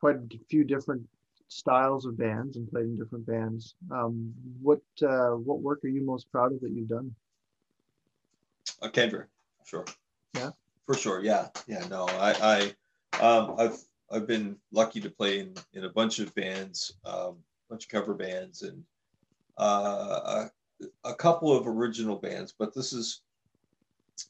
[0.00, 1.08] quite a few different
[1.48, 6.04] styles of bands and played in different bands, um, what uh, what work are you
[6.04, 7.14] most proud of that you've done?
[8.82, 9.24] Uh, Kendra,
[9.64, 9.84] sure.
[10.34, 10.50] Yeah.
[10.86, 11.22] For sure.
[11.22, 11.48] Yeah.
[11.66, 11.86] Yeah.
[11.88, 12.74] No, I,
[13.12, 13.78] I, um, I've,
[14.10, 17.90] I've been lucky to play in, in a bunch of bands, um, a bunch of
[17.90, 18.82] cover bands, and
[19.58, 20.46] uh,
[21.04, 23.22] a couple of original bands, but this is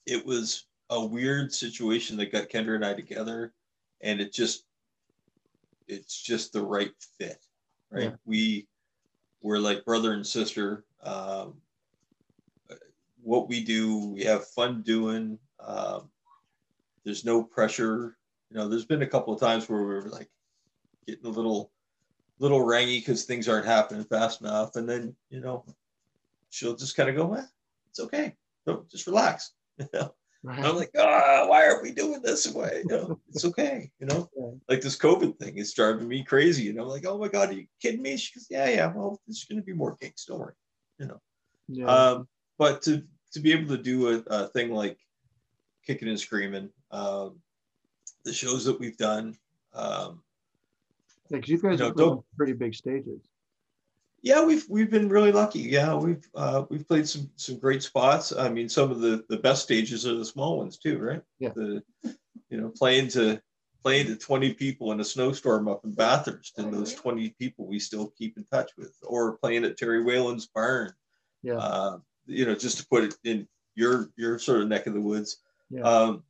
[0.06, 3.52] it was a weird situation that got Kendra and I together,
[4.00, 4.64] and it just
[5.86, 7.38] it's just the right fit,
[7.90, 8.04] right?
[8.04, 8.16] Yeah.
[8.24, 8.66] We
[9.42, 10.84] we're like brother and sister.
[11.02, 11.54] Um,
[13.22, 15.38] what we do, we have fun doing.
[15.60, 16.10] Um,
[17.04, 18.16] there's no pressure.
[18.50, 20.28] You know, there's been a couple of times where we were like
[21.06, 21.70] getting a little
[22.38, 25.64] little rangy because things aren't happening fast enough, and then you know
[26.50, 27.44] she'll just kind of go, eh,
[27.90, 28.34] it's okay.
[28.66, 29.52] No, just relax.
[29.78, 30.12] You know?
[30.42, 30.64] Right.
[30.64, 32.82] I'm like, ah, oh, why are we doing this way?
[32.88, 33.90] You know, it's okay.
[34.00, 34.28] You know,
[34.68, 36.68] like this COVID thing is driving me crazy.
[36.68, 38.16] And I'm like, oh my God, are you kidding me?
[38.16, 38.92] She goes, yeah, yeah.
[38.92, 40.24] Well, there's going to be more gigs.
[40.24, 40.54] Don't worry.
[40.98, 41.20] You know,
[41.68, 41.86] yeah.
[41.86, 44.98] um, but to, to be able to do a, a thing like
[45.86, 47.40] kicking and screaming, um,
[48.24, 49.36] the shows that we've done,
[49.74, 50.22] um,
[51.30, 53.20] yeah, because you guys you know, pretty big stages.
[54.22, 55.60] Yeah, we've we've been really lucky.
[55.60, 58.32] Yeah, we've uh, we've played some some great spots.
[58.32, 61.22] I mean, some of the the best stages are the small ones too, right?
[61.38, 61.50] Yeah.
[61.54, 61.82] The
[62.50, 63.40] you know playing to
[63.84, 67.78] playing to 20 people in a snowstorm up in Bathurst, and those 20 people we
[67.78, 70.92] still keep in touch with, or playing at Terry Whalen's barn.
[71.42, 71.58] Yeah.
[71.58, 73.46] Uh, you know, just to put it in
[73.76, 75.38] your your sort of neck of the woods.
[75.70, 75.82] Yeah.
[75.82, 76.24] Um,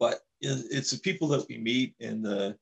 [0.00, 2.56] but it's the people that we meet, and the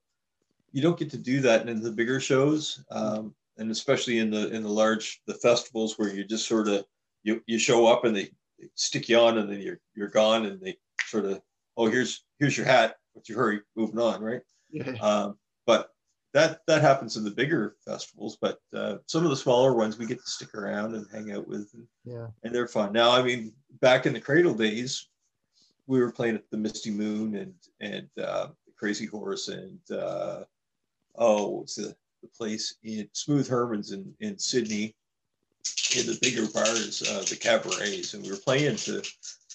[0.73, 2.85] you don't get to do that in the bigger shows.
[2.91, 6.85] Um, and especially in the in the large the festivals where you just sort of
[7.23, 8.31] you you show up and they
[8.75, 11.41] stick you on and then you're you're gone and they sort of
[11.77, 14.93] oh here's here's your hat but you hurry moving on right yeah.
[15.01, 15.91] um, but
[16.33, 20.07] that that happens in the bigger festivals but uh, some of the smaller ones we
[20.07, 23.23] get to stick around and hang out with and, yeah and they're fun now i
[23.23, 25.09] mean back in the cradle days
[25.87, 30.43] we were playing at the misty moon and and uh, crazy horse and uh,
[31.17, 34.95] oh what's the the place in Smooth Herman's in, in Sydney
[35.99, 38.15] in the bigger bars, uh, the cabarets.
[38.15, 39.03] And we were playing to,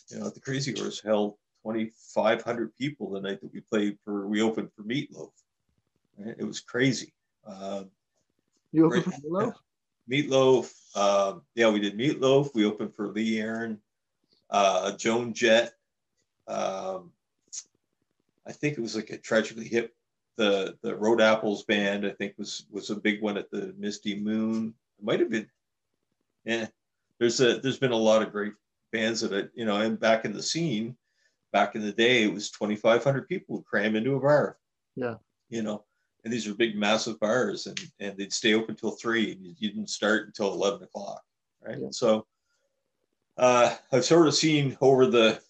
[0.10, 4.42] you know, the Crazy Horse held 2,500 people the night that we played for, we
[4.42, 5.32] opened for Meatloaf.
[6.18, 6.36] Right?
[6.38, 7.14] It was crazy.
[7.46, 7.90] Um,
[8.72, 9.56] you opened right, for
[10.10, 10.70] Meatloaf?
[10.92, 10.98] Meatloaf.
[10.98, 12.54] Um, yeah, we did Meatloaf.
[12.54, 13.80] We opened for Lee Aaron,
[14.50, 15.74] uh, Joan Jett.
[16.52, 17.12] Um,
[18.46, 19.96] I think it was like a tragically hip
[20.38, 24.20] the the Road Apples band, I think was was a big one at the Misty
[24.20, 24.74] Moon.
[24.98, 25.48] It might have been.
[26.46, 26.68] Yeah,
[27.20, 28.54] there's a there's been a lot of great
[28.92, 30.96] bands that it you know, and back in the scene,
[31.52, 34.58] back in the day, it was 2,500 people would cram into a bar.
[34.96, 35.16] Yeah.
[35.50, 35.84] You know,
[36.24, 39.34] and these are big, massive bars, and and they'd stay open till three.
[39.34, 41.22] And you didn't start until 11 o'clock,
[41.66, 41.78] right?
[41.80, 41.90] Yeah.
[41.92, 42.26] So,
[43.38, 45.42] uh, I've sort of seen over the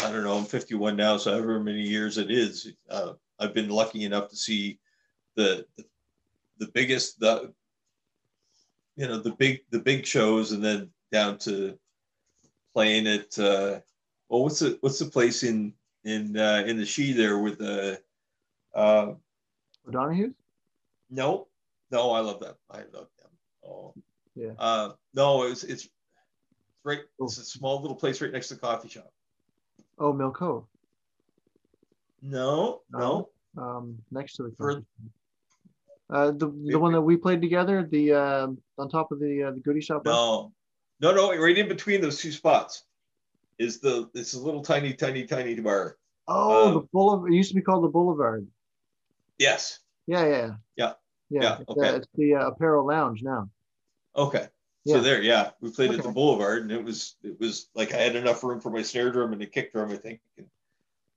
[0.00, 3.68] I don't know, I'm 51 now, so however many years it is, uh, I've been
[3.70, 4.78] lucky enough to see
[5.36, 5.84] the the,
[6.58, 7.52] the biggest the
[8.96, 11.78] you know the big the big shows, and then down to
[12.74, 13.80] playing at uh,
[14.28, 15.72] well, what's the what's the place in
[16.04, 18.00] in uh, in the She there with the
[18.74, 19.12] uh,
[19.88, 20.32] O'Donohue's?
[21.10, 21.46] no
[21.90, 23.30] no I love that I love them
[23.66, 23.94] oh
[24.34, 24.52] Yeah.
[24.58, 25.88] uh, no it's it's
[26.82, 27.24] right Oh.
[27.26, 29.12] it's a small little place right next to the coffee shop
[29.98, 30.64] Oh, Mill Cove.
[32.22, 34.82] no no Um, next to the For-
[36.10, 39.50] Uh, the the one that we played together, the um on top of the uh,
[39.52, 40.04] the goodie shop.
[40.04, 40.52] no
[41.00, 42.84] no no right in between those two spots
[43.58, 47.32] is the it's a little tiny tiny tiny bar Oh, um, the boulevard.
[47.32, 48.46] It used to be called the Boulevard.
[49.38, 50.56] yes Yeah, yeah, Yeah.
[50.76, 50.92] yeah.
[51.30, 51.88] Yeah, It's, okay.
[51.88, 53.48] uh, it's the uh, Apparel Lounge now.
[54.14, 54.48] Okay.
[54.84, 54.96] Yeah.
[54.96, 57.98] So there, yeah, we played at the Boulevard, and it was it was like I
[57.98, 60.20] had enough room for my snare drum and a kick drum, I think.
[60.36, 60.46] And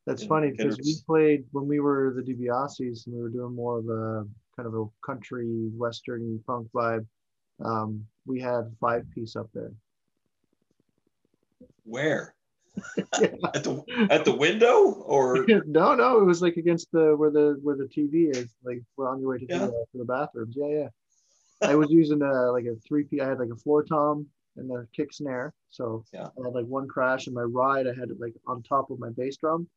[0.06, 3.54] That's Yeah, funny because we played when we were the DiBiase's and we were doing
[3.54, 7.06] more of a kind of a country western punk vibe.
[7.64, 9.72] Um, we had five piece up there.
[11.84, 12.36] where
[13.20, 13.28] Yeah.
[13.56, 17.60] at the at the window or no, no, it was like against the where the
[17.64, 18.56] where the TV is.
[18.64, 19.58] Like we're on your way to, Yeah.
[19.66, 20.56] the, to the bathrooms.
[20.58, 20.88] Yeah, yeah.
[21.62, 23.22] I was using a like a three P.
[23.22, 25.54] I had like a floor tom and a kick snare.
[25.70, 26.28] So Yeah.
[26.40, 27.88] I had like one crash and my ride.
[27.88, 29.68] I had it like on top of my bass drum,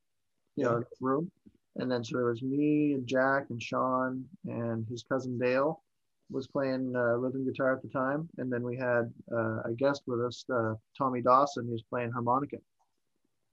[0.57, 0.75] you Yeah.
[0.77, 1.31] in the room.
[1.77, 5.83] And then so there was me and Jack and Sean and his cousin Dale
[6.31, 8.29] was playing uh, rhythm guitar at the time.
[8.39, 12.11] And then we had uh, a guest with us, uh, Tommy Dawson, who was playing
[12.13, 12.59] harmonica.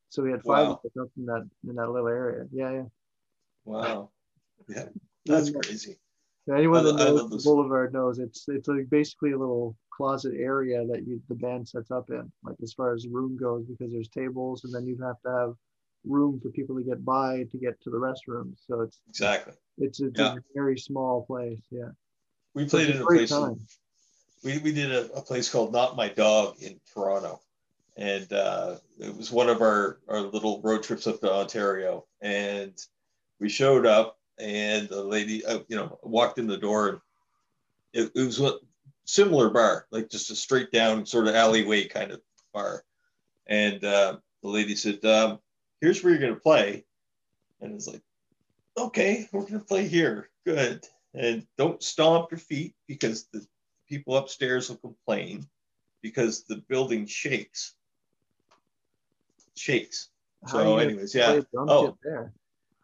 [0.10, 0.80] So we had five Wow.
[0.84, 2.48] of us up in that in that little area.
[2.52, 2.86] Yeah, yeah.
[3.66, 4.10] wow,
[4.70, 4.86] yeah,
[5.26, 5.98] that's crazy.
[6.56, 7.38] Anyone that knows the.
[7.44, 11.92] Boulevard knows it's it's like basically a little closet area that you the band sets
[11.92, 15.20] up in, like as far as room goes, because there's tables and then you have
[15.26, 15.54] to have
[16.06, 18.56] room for people to get by to get to the restrooms.
[18.66, 19.54] So it's Exactly.
[19.78, 20.36] it's, it's Yeah.
[20.36, 21.60] a very small place.
[21.70, 21.90] Yeah.
[22.54, 23.32] We played in a place.
[24.44, 27.42] We we did a, a place called Not My Dog in Toronto,
[27.98, 32.06] and uh, it was one of our our little road trips up to Ontario.
[32.22, 32.74] And
[33.40, 37.00] we showed up, and the lady, uh, you know, walked in the door, and
[37.94, 38.58] it, it was a
[39.06, 42.22] similar bar, like just a straight down sort of alleyway kind of
[42.54, 42.84] bar.
[43.48, 45.40] And uh, the lady said, um,
[45.82, 46.86] "Here's where you're going to play,"
[47.62, 48.02] and it's like,
[48.78, 50.30] "Okay, we're going to play here.
[50.46, 53.46] Good." And don't stomp your feet because the
[53.88, 55.48] people upstairs will complain
[56.02, 57.74] because the building shakes.
[59.56, 60.10] Shakes.
[60.46, 61.42] How So, anyways, yeah.
[61.56, 61.98] Oh.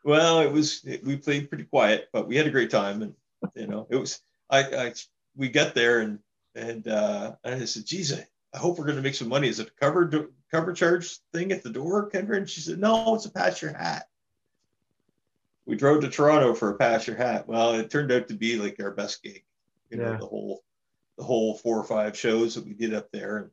[0.04, 3.16] Well, it was we played pretty quiet, but we had a great time, and
[3.56, 4.94] you know, it was I, I
[5.36, 6.20] we got there and
[6.56, 9.48] and uh, and I said, "Geez, I, I hope we're going to make some money.
[9.48, 13.16] Is it a cover cover charge thing at the door, Kendra?" And she said, "No,
[13.16, 14.10] it's a pass your hat."
[15.66, 17.48] We drove to Toronto for a pass your hat.
[17.48, 19.44] Well, it turned out to be like our best gig.
[19.90, 20.64] You know, the whole
[21.18, 23.38] the whole four or five shows that we did up there.
[23.38, 23.50] And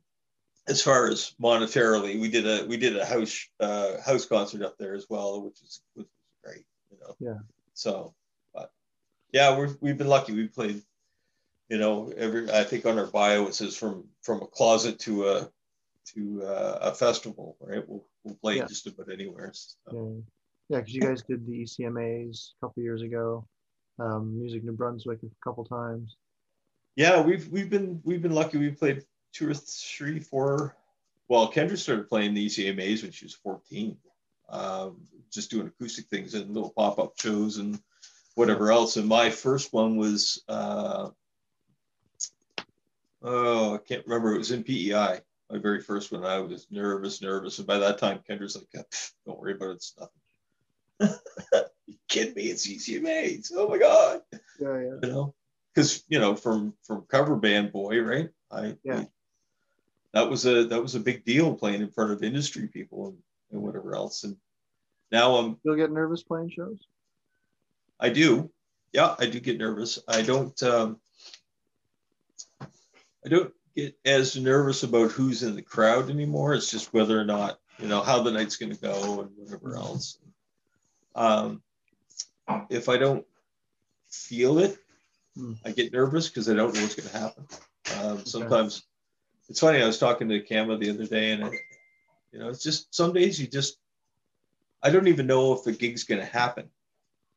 [0.67, 4.77] as far as monetarily, we did a we did a house uh, house concert up
[4.77, 6.05] there as well, which is was
[6.43, 6.65] great.
[6.91, 7.15] You know.
[7.19, 7.39] Yeah.
[7.73, 8.13] So,
[8.53, 8.71] but
[9.31, 10.33] yeah, we're we've been lucky.
[10.33, 10.81] We played,
[11.69, 15.27] you know, every I think on our bio it says from from a closet to
[15.29, 15.49] a
[16.13, 17.87] to uh, a festival, right?
[17.87, 18.65] We'll we'll play Yeah.
[18.65, 19.51] just about anywhere.
[19.53, 23.47] So, Yeah, yeah, because you guys did the ECMAs a couple years ago,
[23.99, 26.15] um, Music New Brunswick a couple times.
[26.95, 28.57] yeah, we've we've been we've been lucky.
[28.57, 30.75] We played two or three, four.
[31.29, 33.95] Well, Kendra started playing the ECMAs when she was 14,
[34.51, 37.79] um, just doing acoustic things and little pop up shows and
[38.35, 38.97] whatever else.
[38.97, 41.09] And my first one was, uh,
[43.23, 44.35] oh, I can't remember.
[44.35, 45.21] It was in PEI.
[45.49, 46.23] My very first one.
[46.25, 48.85] I was nervous, nervous, and by that time, Kendra's like,
[49.25, 49.75] "Don't worry about it.
[49.75, 51.19] It's nothing."
[51.87, 52.43] you kidding me?
[52.43, 53.51] It's ECMAs.
[53.55, 54.21] Oh my god
[54.59, 55.33] Yeah, yeah, you know
[55.73, 59.05] because you know from from cover band boy right i Yeah.
[60.13, 63.17] that was a that was a big deal playing in front of industry people and,
[63.51, 64.35] and whatever else and
[65.11, 66.77] now i'm You'll get nervous playing shows.
[67.99, 68.49] i do
[68.93, 70.99] yeah i do get nervous i don't um
[72.61, 77.25] i don't get as nervous about who's in the crowd anymore it's just whether or
[77.25, 80.17] not you know how the night's going to go and whatever else
[81.15, 81.61] um
[82.69, 83.25] if i don't
[84.09, 84.77] feel it
[85.37, 85.53] Hmm.
[85.63, 87.47] I get nervous because I don't know what's going to happen.
[88.01, 88.83] Um, sometimes
[89.47, 89.81] it's funny.
[89.81, 91.51] I was talking to Kama the other day, and I,
[92.31, 93.77] you know, it's just some days you just
[94.83, 96.69] I don't even know if the gig's going to happen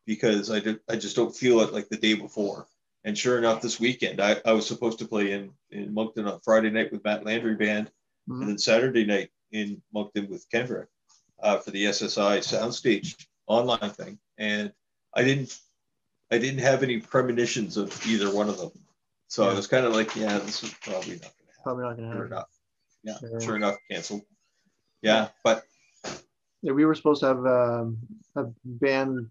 [0.07, 2.67] because I do, I just don't feel it like the day before.
[3.05, 6.41] And sure enough, this weekend I, I was supposed to play in in Moncton on
[6.41, 7.91] Friday night with Matt Landry band,
[8.29, 8.41] Mhm.
[8.41, 10.87] and then Saturday night in Moncton with Kendra
[11.41, 14.19] uh, for the SSI soundstage online thing.
[14.39, 14.73] And
[15.15, 15.59] I didn't
[16.31, 18.73] I didn't have any premonitions of either one of them.
[19.29, 19.51] So Yeah.
[19.51, 21.63] I was kind of like, yeah, this is probably not going to happen.
[21.63, 22.19] Probably not gonna happen.
[22.19, 22.49] Sure enough.
[23.03, 23.39] Yeah, Yeah.
[23.45, 24.23] sure enough, canceled.
[25.05, 25.65] Yeah, but
[26.63, 27.99] Yeah, we were supposed to have um,
[28.37, 29.29] a band.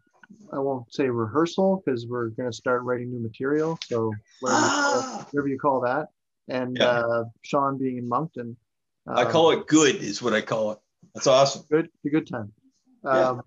[0.51, 3.77] I won't say rehearsal because we're going to start writing new material.
[3.85, 6.09] So whatever, you call, ah, whatever you call that.
[6.47, 6.99] And Yeah.
[6.99, 8.55] uh, Sean being in Moncton.
[9.07, 10.79] I um, call it good, is what I call it.
[11.15, 11.63] That's awesome.
[11.71, 11.89] good.
[12.05, 12.53] A good time.
[13.03, 13.29] Yeah.
[13.29, 13.41] Um,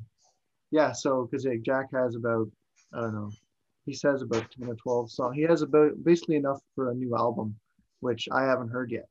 [0.70, 0.93] yeah.
[0.93, 2.49] So because like, Jack has about
[2.93, 3.31] I don't know.
[3.85, 5.37] He says about ten or twelve songs.
[5.37, 7.57] He has about basically enough for a new album,
[8.01, 9.09] which I haven't heard yet.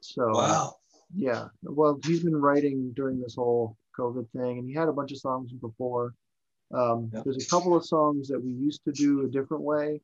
[0.00, 0.76] So Wow.
[1.16, 1.46] Yeah.
[1.62, 5.18] Well, he's been writing during this whole COVID thing, and he had a bunch of
[5.18, 6.14] songs before.
[6.72, 7.22] Um, Yeah.
[7.24, 10.00] There's a couple of songs that we used to do a different way,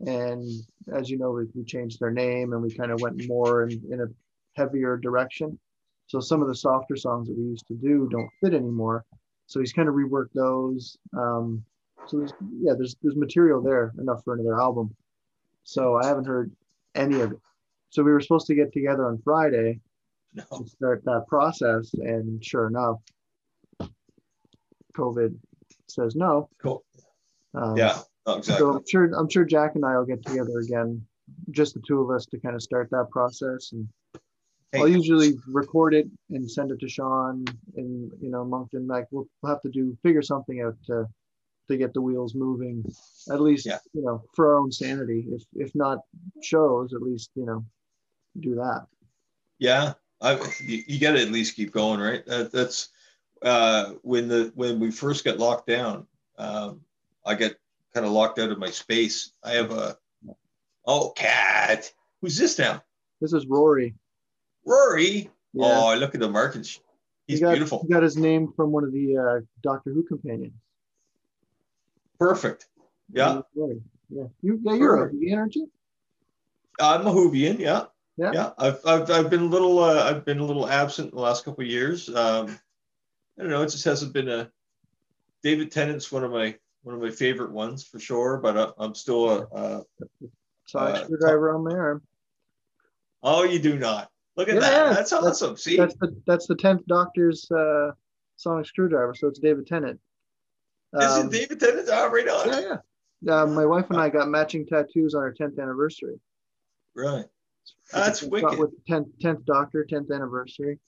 [0.00, 0.44] and
[0.92, 3.82] as you know, we, we changed their name and we kind of went more in,
[3.90, 4.06] in a
[4.54, 5.58] heavier direction.
[6.06, 9.04] So some of the softer songs that we used to do don't fit anymore.
[9.46, 10.96] So he's kind of reworked those.
[11.16, 11.64] Um,
[12.06, 14.94] so there's, yeah, there's there's material there enough for another album.
[15.64, 16.52] So I haven't heard
[16.94, 17.38] any of it.
[17.90, 19.80] So we were supposed to get together on Friday
[20.34, 20.44] No.
[20.58, 21.92] to start that process.
[21.94, 23.00] And sure enough,
[24.96, 25.36] COVID
[25.88, 26.48] says no.
[26.62, 26.84] Cool.
[27.54, 27.98] Um, Yeah.
[28.26, 28.58] Oh, exactly.
[28.66, 31.06] So I'm sure I'm sure Jack and I will get together again,
[31.50, 33.72] just the two of us to kind of start that process.
[33.72, 33.88] And
[34.72, 37.44] Hey, I'll usually record it and send it to Sean
[37.76, 38.86] and you know Moncton.
[38.88, 41.06] Like we'll, we'll have to do figure something out to
[41.68, 42.84] to get the wheels moving.
[43.30, 43.78] At least Yeah.
[43.92, 45.26] you know for our own sanity.
[45.30, 46.00] If if not
[46.42, 47.64] shows, at least you know
[48.40, 48.86] do that.
[49.60, 52.24] Yeah, I you, you got to at least keep going, right?
[52.26, 52.88] That, that's
[53.42, 56.06] uh, when the when we first got locked down.
[56.38, 56.80] Um,
[57.24, 57.52] I got
[57.94, 59.32] kind of locked out of my space.
[59.42, 59.96] I have a
[60.84, 61.92] oh cat.
[62.20, 62.82] Who's this now?
[63.20, 63.94] This is Rory.
[64.64, 65.30] Rory.
[65.52, 65.64] Yeah.
[65.64, 66.80] Oh, look at the markings.
[67.26, 67.82] He's he got, beautiful.
[67.82, 70.52] He got his name from one of the uh, Doctor Who companions.
[72.18, 72.66] Perfect.
[73.12, 74.24] Yeah, Yeah.
[74.42, 75.20] You, yeah, you're a Perfect.
[75.20, 75.70] vegan, aren't you?
[76.78, 77.58] I'm a Whovian.
[77.58, 77.86] Yeah.
[78.16, 78.30] Yeah.
[78.32, 78.50] Yeah.
[78.58, 81.64] I've, I've, I've been a little uh, I've been a little absent the last couple
[81.64, 82.08] of years.
[82.08, 82.58] Um,
[83.38, 83.62] I don't know.
[83.62, 84.50] It just hasn't been a.
[85.42, 88.94] David Tennant's one of my one of my favorite ones for sure, but I, I'm
[88.94, 89.42] still a.
[89.52, 89.82] a
[90.66, 92.02] Sonic Uh, screwdriver on arm.
[93.22, 94.10] oh, you do not.
[94.36, 94.94] Look at Yeah, that.
[94.96, 95.56] That's that's- awesome.
[95.56, 97.92] See, That's the that's the tenth Doctor's uh,
[98.36, 99.14] Sonic screwdriver.
[99.14, 100.00] So it's David Tennant.
[100.94, 101.88] is Um, it David Tennant?
[101.92, 102.48] Oh, right on.
[102.48, 102.76] Yeah,
[103.22, 103.42] yeah.
[103.42, 106.18] Uh, my wife and I got matching tattoos on our tenth anniversary.
[106.94, 107.26] Right.
[107.92, 108.58] That's With- wicked.
[108.58, 110.78] With tenth tenth Doctor, tenth anniversary.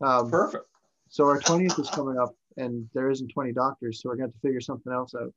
[0.00, 0.66] Um, Perfect.
[1.08, 4.34] so our twentieth is coming up, and there isn't twenty doctors, so we're going to
[4.34, 5.32] have to figure something else out.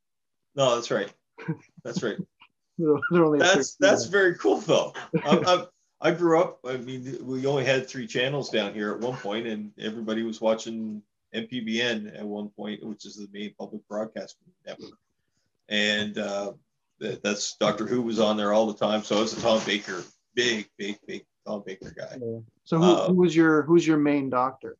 [0.55, 1.11] No, that's right.
[1.83, 2.17] That's right.
[2.77, 4.93] That's 13 that's very cool though.
[5.23, 5.37] I,
[6.01, 6.59] I, I grew up.
[6.65, 10.41] I mean, we only had three channels down here at one point, and everybody was
[10.41, 11.01] watching
[11.33, 14.91] MPBN at one point, which is the Maine public broadcasting network.
[15.69, 16.53] And uh,
[16.99, 19.03] that, that's Doctor Who was on there all the time.
[19.03, 20.03] So I was a Tom Baker,
[20.35, 22.17] big, big, big Tom Baker guy.
[22.21, 22.39] Yeah.
[22.63, 24.77] So who, Uh, who was your who's your main doctor?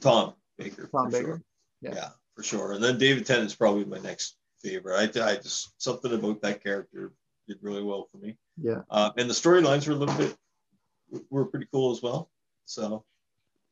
[0.00, 0.88] Tom Baker.
[0.92, 1.26] Tom Baker?
[1.26, 1.42] Sure.
[1.82, 1.94] Yeah.
[1.94, 2.08] Yeah.
[2.36, 2.72] for sure.
[2.72, 5.16] And then David Tennant's probably my next favorite.
[5.16, 7.12] I, I just something about that character
[7.48, 8.36] did really well for me.
[8.56, 8.82] Yeah.
[8.90, 10.36] Uh, and the storylines were a little bit
[11.30, 12.30] were pretty cool as well.
[12.66, 13.04] So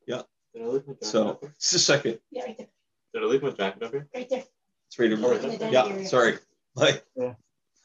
[0.06, 0.14] Did
[0.64, 1.52] I leave my jacket so up here?
[1.60, 2.18] just a second.
[2.30, 2.66] Yeah, right there,
[3.14, 4.08] Did I leave my jacket up here?
[4.14, 4.44] right there.
[4.88, 5.50] It's right over Oh, there.
[5.52, 6.38] in the Yeah, sorry.
[6.74, 7.34] My Yeah.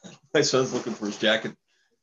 [0.34, 1.54] my son's looking for his jacket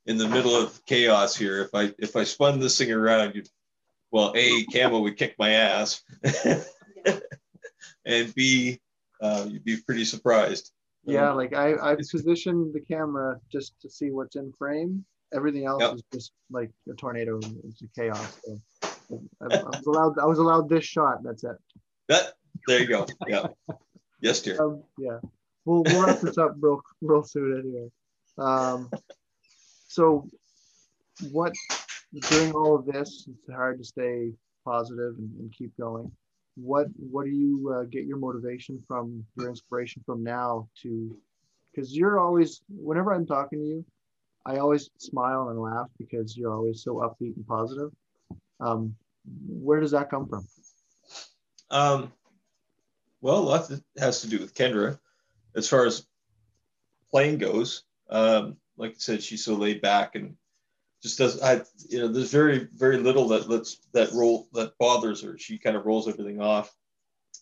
[0.05, 1.61] in the middle of chaos here.
[1.61, 3.43] If I if I spun this thing around, you
[4.11, 6.01] well, A, Camo would kick my ass.
[8.05, 8.79] and B,
[9.21, 10.71] uh, you'd be pretty surprised.
[11.03, 15.05] Yeah, like I I've positioned the camera just to see what's in frame.
[15.33, 15.93] Everything else Yep.
[15.95, 17.39] is just like a tornado.
[17.63, 18.37] It's a chaos.
[18.43, 21.23] So I, I was allowed I was allowed this shot.
[21.23, 21.55] That's it.
[22.09, 22.33] That
[22.67, 23.07] there you go.
[23.27, 23.47] Yeah.
[24.21, 24.61] Yes, dear.
[24.61, 25.17] Um, yeah,
[25.65, 27.89] we'll we'll wrap this up real real soon anyway.
[28.37, 28.91] Um,
[29.91, 30.25] so
[31.31, 31.53] what
[32.29, 33.27] during all of this?
[33.27, 34.31] It's hard to stay
[34.63, 36.09] positive and, and keep going.
[36.55, 39.25] What what do you uh, get your motivation from?
[39.37, 41.17] Your inspiration from now to?
[41.75, 43.85] Because you're always whenever I'm talking to you,
[44.45, 47.91] I always smile and laugh because you're always so upbeat and positive.
[48.61, 48.95] Um,
[49.45, 50.47] where does that come from?
[51.69, 52.13] Um,
[53.19, 54.97] well, a lot that has to do with Kendra.
[55.53, 56.05] As far as
[57.11, 60.35] playing goes, um, like I said, she's so laid back and
[61.03, 61.39] just does.
[61.41, 65.37] I, you know, there's very, very little that lets that roll that bothers her.
[65.37, 66.75] She kind of rolls everything off,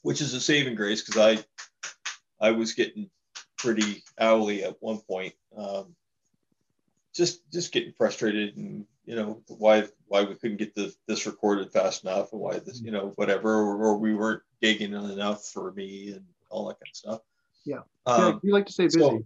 [0.01, 1.39] which is a saving grace because
[2.41, 3.09] I, I was getting
[3.57, 5.33] pretty owly at one point.
[5.57, 5.95] Um,
[7.13, 11.71] just, just getting frustrated and you know why why we couldn't get the, this recorded
[11.73, 15.71] fast enough and why this you know whatever or, or we weren't gigging enough for
[15.71, 17.21] me and all that kind of stuff
[17.65, 17.79] Yeah.
[18.05, 18.99] um, yeah, you like to stay busy.
[18.99, 19.23] so-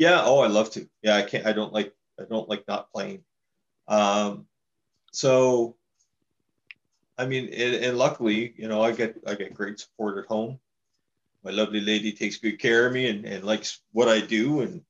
[0.00, 2.92] yeah oh i love to yeah i can't i don't like I don't like not
[2.92, 3.24] playing.
[3.88, 4.46] Um,
[5.12, 5.76] so,
[7.18, 10.58] I mean, and, and luckily, you know, I get I get great support at home.
[11.42, 14.82] My lovely lady takes good care of me and, and likes what I do, and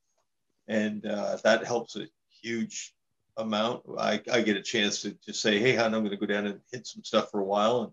[0.69, 2.09] and uh, that helps a
[2.43, 2.93] huge
[3.37, 3.83] amount.
[3.99, 6.47] I, I get a chance to just say, hey, hon, I'm going to go down
[6.47, 7.93] and hit some stuff for a while, and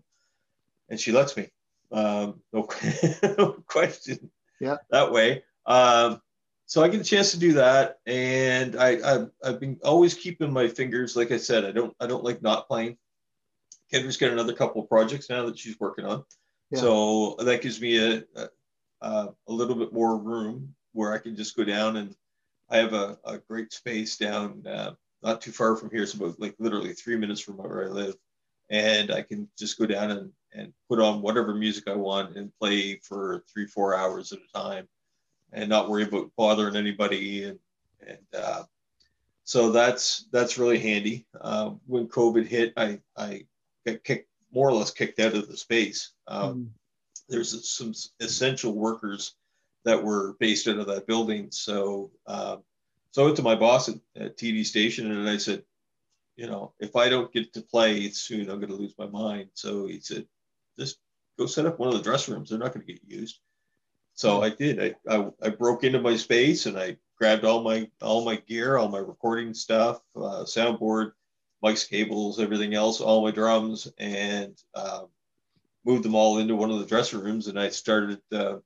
[0.90, 1.48] and she lets me.
[1.90, 2.68] Um, no,
[3.38, 4.30] no question.
[4.60, 4.76] Yeah.
[4.90, 5.44] That way.
[5.64, 6.20] Um,
[6.68, 10.52] so I get a chance to do that, and I I've, I've been always keeping
[10.52, 11.16] my fingers.
[11.16, 12.98] Like I said, I don't I don't like not playing.
[13.90, 16.24] Kendra's got another couple of projects now that she's working on,
[16.70, 16.80] Yeah.
[16.80, 18.22] so that gives me a,
[19.00, 22.14] a a little bit more room where I can just go down and
[22.68, 24.92] I have a, a great space down uh,
[25.22, 26.02] not too far from here.
[26.02, 28.14] It's about like literally three minutes from where I live,
[28.68, 32.52] and I can just go down and and put on whatever music I want and
[32.60, 34.86] play for three four hours at a time
[35.52, 37.58] and not worry about bothering anybody and
[38.06, 38.62] and uh,
[39.44, 41.26] so that's that's really handy.
[41.40, 43.46] Uh, when COVID hit, I I
[43.86, 46.12] got kicked more or less kicked out of the space.
[46.26, 46.68] Um, Mm.
[47.30, 49.34] There's some essential workers
[49.84, 52.56] that were based out of that building, so uh,
[53.10, 55.62] so I went to my boss at, at TD Station and I said,
[56.36, 59.50] you know, if I don't get to play soon, I'm going to lose my mind.
[59.54, 60.26] So he said,
[60.78, 60.98] just
[61.38, 62.48] go set up one of the dress rooms.
[62.50, 63.40] They're not going to get used.
[64.18, 64.82] So I did.
[64.82, 68.76] I, I, I broke into my space and I grabbed all my all my gear,
[68.76, 71.12] all my recording stuff, uh, soundboard,
[71.64, 75.06] mics, cables, everything else, all my drums, and um,
[75.84, 77.46] moved them all into one of the dressing rooms.
[77.46, 78.56] And I started uh,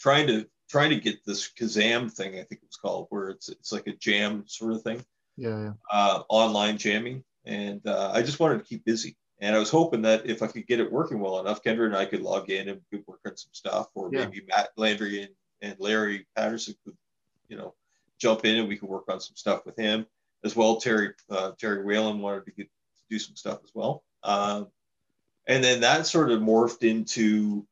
[0.00, 2.32] trying to trying to get this Kazam thing.
[2.32, 5.04] I think it was called, where it's it's like a jam sort of thing,
[5.36, 5.72] Yeah, yeah.
[5.92, 7.24] uh, online jamming.
[7.44, 9.18] And uh, I just wanted to keep busy.
[9.40, 11.96] And I was hoping that if I could get it working well enough, Kendra and
[11.96, 14.24] I could log in and could work on some stuff, or Yeah.
[14.24, 15.30] maybe Matt Landry and,
[15.60, 16.96] and Larry Patterson could,
[17.48, 17.74] you know,
[18.18, 20.06] jump in and we could work on some stuff with him
[20.42, 20.76] as well.
[20.76, 24.68] Terry uh, Terry Whalen wanted to get to do some stuff as well, um,
[25.46, 27.66] and then that sort of morphed into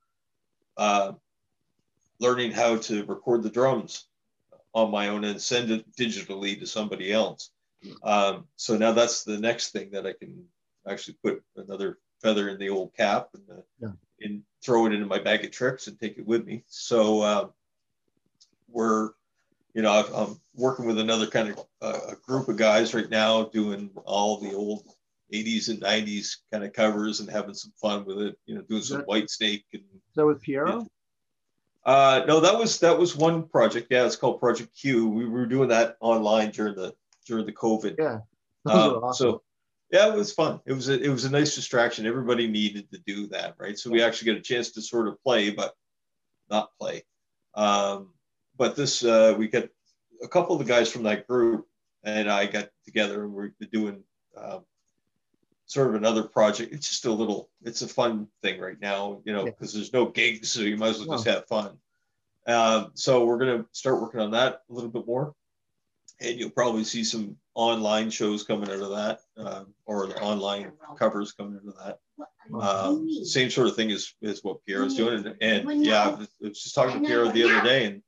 [0.77, 1.13] uh,
[2.21, 4.07] learning how to record the drums
[4.75, 7.51] on my own and send it digitally to somebody else.
[8.03, 10.45] Um, so now that's the next thing that I can
[10.89, 13.93] actually put another feather in the old cap and, uh, Yeah.
[14.27, 16.65] and throw it into my bag of tricks and take it with me.
[16.69, 17.49] So uh,
[18.69, 19.11] we're,
[19.75, 23.09] you know, I've, I'm working with another kind of uh, a group of guys right
[23.11, 24.85] now doing all the old
[25.33, 28.39] 80s and 90s kind of covers and having some fun with it.
[28.47, 30.81] You know, doing some That- Whitesnake and Is that with Pierre?
[31.85, 33.89] uh, no, that was that was one project.
[33.91, 35.09] Yeah, it's called Project Q.
[35.09, 36.95] We were doing that online during the
[37.27, 37.97] during the COVID.
[37.99, 38.19] Yeah.
[38.67, 39.13] Um, awesome.
[39.33, 39.43] So
[39.95, 40.59] yeah, it was fun.
[40.67, 42.05] It was a, it was a nice distraction.
[42.05, 43.79] Everybody needed to do that, right?
[43.79, 45.77] So we actually got a chance to sort of play, but
[46.51, 47.05] not play.
[47.55, 48.09] Um,
[48.57, 49.69] but this uh, we got
[50.21, 51.69] a couple of the guys from that group,
[52.03, 54.03] and I got together and we're doing
[54.37, 54.65] um,
[55.67, 56.73] sort of another project.
[56.73, 57.49] It's just a little.
[57.63, 59.53] It's a fun thing right now, you know, Yeah.
[59.53, 61.79] because there's no gigs, so you might as well just have fun.
[62.49, 65.37] Um, so we're gonna start working on that a little bit more
[66.21, 70.73] and you'll probably see some online shows coming out of that, um, or the online
[70.99, 71.99] covers coming out of that.
[72.55, 76.09] Um, same sort of thing as, as what Pierre is doing, and, and yeah, I
[76.09, 78.03] was, I was just talking to Pierre the other day, and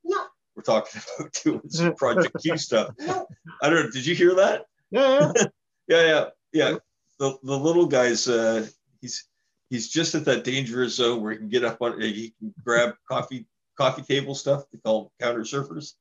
[0.54, 2.90] we're talking about doing some Project Q stuff.
[3.00, 3.90] I don't know.
[3.90, 4.66] Did you hear that?
[4.90, 5.42] Yeah, yeah.
[5.88, 6.78] Yeah, yeah, yeah.
[7.20, 8.66] The the little guy's uh,
[9.00, 9.28] he's
[9.70, 12.96] he's just at that dangerous zone where he can get up on he can grab
[13.08, 13.46] coffee
[13.78, 14.64] coffee table stuff.
[14.72, 15.92] They call them counter surfers.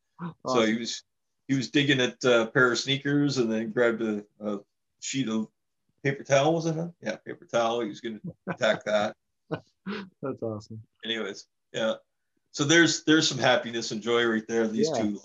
[0.48, 1.04] So he was
[1.48, 4.60] he was digging at uh, a pair of sneakers and then grabbed a, a
[5.00, 5.48] sheet of
[6.04, 6.54] paper towel.
[6.54, 6.76] Was it?
[6.76, 6.88] Huh?
[7.02, 7.82] Yeah, paper towel.
[7.82, 9.16] He was going to attack that.
[9.50, 10.82] That's awesome.
[11.04, 11.96] Anyways, yeah.
[12.52, 14.68] So there's there's some happiness and joy right there.
[14.68, 15.02] These Yeah.
[15.02, 15.20] two.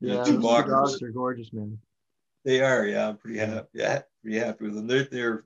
[0.00, 0.72] You know, Yeah, two those walkers.
[0.72, 1.78] dogs are gorgeous, man.
[2.44, 2.84] They are.
[2.86, 3.68] Yeah, I'm pretty happy.
[3.72, 4.86] Yeah, pretty happy with them.
[4.86, 5.44] They're they're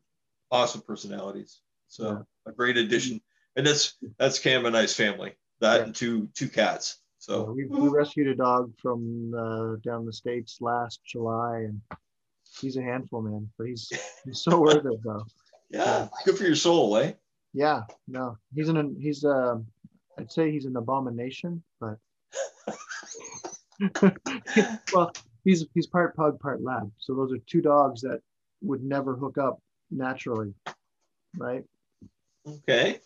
[0.51, 1.61] awesome personalities.
[1.89, 2.05] So
[2.47, 2.51] Yeah.
[2.51, 3.21] a great addition.
[3.55, 5.35] And that's that's Cam and I's family.
[5.61, 5.83] That Yeah.
[5.85, 6.99] and two two cats.
[7.19, 11.81] So we, we rescued a dog from uh, down the states last July, and
[12.61, 13.49] he's a handful, man.
[13.59, 13.91] But he's
[14.25, 15.25] he's so worth it, though.
[15.71, 17.13] yeah, good for your soul, eh?
[17.53, 19.57] Yeah, no, he's an he's uh,
[20.17, 21.99] I'd say he's an abomination, but
[24.95, 25.13] well,
[25.45, 26.91] he's he's part pug, part lab.
[26.99, 28.21] So those are two dogs that
[28.63, 29.61] would never hook up
[29.91, 30.55] naturally,
[31.37, 31.65] right?
[32.47, 33.01] Okay.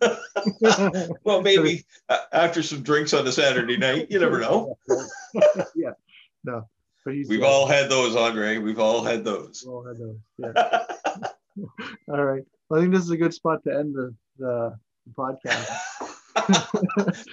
[1.24, 1.84] Well, maybe
[2.32, 4.78] after some drinks on a Saturday night, you never know.
[5.74, 5.92] yeah,
[6.44, 6.68] no,
[7.04, 8.58] but he's We've uh, all had those, Andre.
[8.58, 9.64] We've all had those.
[9.68, 10.16] all had those.
[10.38, 10.86] Yeah.
[12.08, 12.42] All right.
[12.68, 14.76] Well, I think this is a good spot to end the the
[15.18, 15.68] podcast.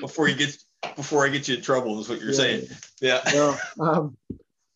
[0.01, 0.57] before you get
[0.95, 2.35] before I get you in trouble is what you're Yeah.
[2.35, 2.67] saying.
[2.99, 3.23] Yeah.
[3.23, 4.17] So, um,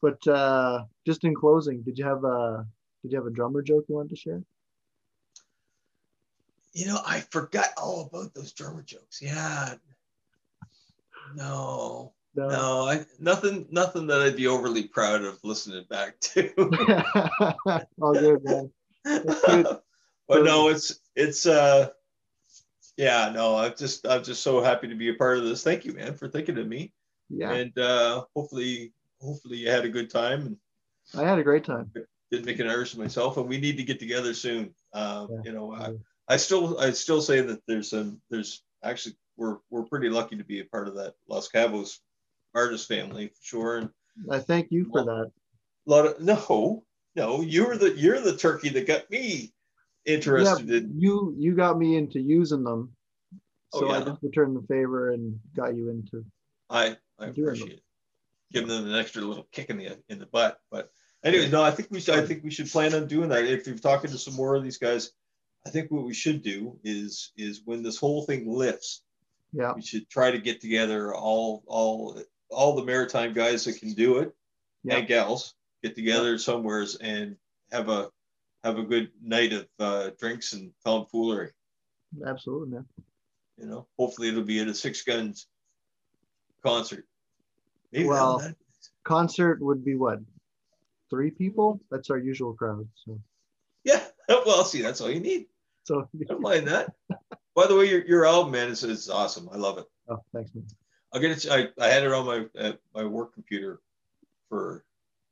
[0.02, 2.66] But uh, just in closing, did you have a
[3.04, 4.42] did you have a drummer joke you wanted to share?
[6.74, 9.22] You know, I forgot all about those drummer jokes.
[9.22, 9.76] Yeah.
[11.36, 12.14] No.
[12.34, 16.50] No, no I, nothing, nothing that I'd be overly proud of listening back to.
[18.02, 18.72] all good, man.
[19.04, 21.90] but no, it's it's uh,
[22.98, 25.64] yeah, no, I'm just I'm just so happy to be a part of this.
[25.64, 26.94] Thank you, man, for thinking of me.
[27.30, 27.52] Yeah.
[27.52, 30.42] And uh, hopefully, hopefully you had a good time.
[30.42, 30.58] And
[31.18, 31.92] I had a great time.
[32.32, 34.74] Didn't make an Irish myself, and we need to get together soon.
[34.94, 35.40] Um, yeah.
[35.46, 35.94] You know, I,
[36.28, 40.44] I still I still say that there's some there's actually we're we're pretty lucky to
[40.44, 42.00] be a part of that Los Cabos
[42.54, 43.78] artist family for sure.
[43.78, 43.90] And
[44.30, 45.32] I thank you for that.
[45.88, 46.84] A lot of no,
[47.16, 49.54] no, you're the you're the turkey that got me
[50.06, 50.94] interested yeah, in.
[51.00, 52.92] You you got me into using them,
[53.74, 54.00] oh, so oh, yeah.
[54.00, 56.26] I just returned the favor and got you into.
[56.70, 57.78] I I appreciate them.
[57.78, 57.84] it.
[58.54, 60.92] Giving them an extra little kick in the in the butt, but
[61.24, 63.46] anyways, no, I think we should I think we should plan on doing that.
[63.46, 65.12] If you're talking to some more of these guys,
[65.66, 69.04] I think what we should do is is when this whole thing lifts,
[69.54, 73.94] yeah, we should try to get together all all all the maritime guys that can
[73.94, 74.36] do it
[74.84, 74.98] yeah.
[74.98, 75.54] and gals
[75.84, 76.38] get together yeah.
[76.38, 77.36] somewheres and
[77.72, 78.10] have a
[78.64, 81.52] have a good night of uh, drinks and tomfoolery.
[82.26, 82.86] Absolutely, man.
[83.58, 85.48] You know, hopefully it'll be at a Six Guns
[86.64, 87.06] concert.
[87.92, 88.42] Maybe well,
[89.04, 90.20] concert would be what?
[91.10, 91.82] Three people?
[91.90, 92.88] That's our usual crowd.
[93.06, 93.20] So.
[93.84, 94.04] Yeah.
[94.46, 95.48] Well, see, that's all you need.
[95.84, 96.94] So I don't mind that.
[97.56, 99.50] By the way, your, your album, man, is, is awesome.
[99.52, 99.86] I love it.
[100.10, 100.66] Oh, thanks, man.
[101.14, 101.52] I'll get it.
[101.52, 103.82] I, I had it on my uh, my work computer
[104.48, 104.86] for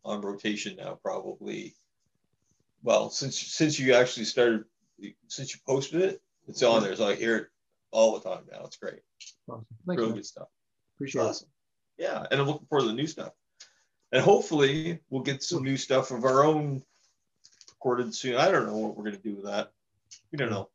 [0.04, 1.76] on rotation now, probably.
[2.84, 4.66] Well, since since you actually started,
[5.28, 7.48] since you posted it, it's on there, so I hear it
[7.92, 8.66] all the time now.
[8.66, 9.02] It's great.
[9.48, 9.66] Awesome.
[9.88, 10.18] Thanks, really man.
[10.18, 10.48] good stuff.
[10.96, 11.48] Appreciate awesome.
[11.98, 12.04] it.
[12.04, 13.32] Yeah, and I'm looking forward to the new stuff,
[14.12, 16.84] and hopefully we'll get some new stuff of our own
[17.70, 18.36] recorded soon.
[18.36, 19.72] I don't know what we're gonna do with that.
[20.32, 20.70] We don't know,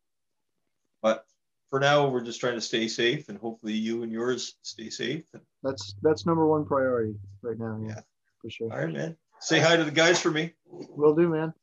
[1.01, 1.25] but
[1.69, 5.23] for now, we're just trying to stay safe, and hopefully you and yours stay safe.
[5.63, 7.77] That's that's number one priority right now.
[7.81, 8.01] Yeah, yeah.
[8.41, 8.71] for sure.
[8.71, 9.17] All right, man.
[9.39, 10.53] Say hi to the guys for me.
[10.69, 11.53] Will do, man.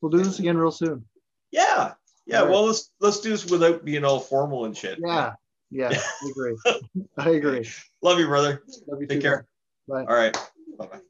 [0.00, 1.04] We'll do this again real soon.
[1.50, 1.94] Yeah,
[2.26, 2.42] yeah.
[2.42, 2.50] Right.
[2.50, 4.98] Well, let's let's do this without being all formal and shit.
[5.02, 5.34] Yeah,
[5.70, 5.90] yeah.
[5.92, 6.56] I agree.
[7.18, 7.68] I agree.
[8.02, 8.62] Love you, brother.
[8.86, 9.46] Love you Take too, care.
[9.88, 10.04] Man.
[10.04, 10.12] Bye.
[10.12, 10.36] All right.
[10.78, 11.00] Bye bye.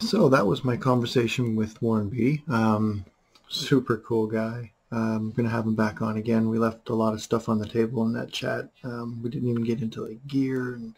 [0.00, 2.42] So that was my conversation with Warren B.
[2.48, 3.04] Um,
[3.48, 4.72] super cool guy.
[4.90, 6.48] I'm going to have him back on again.
[6.48, 8.68] We left a lot of stuff on the table in that chat.
[8.82, 10.94] Um, we didn't even get into like gear and,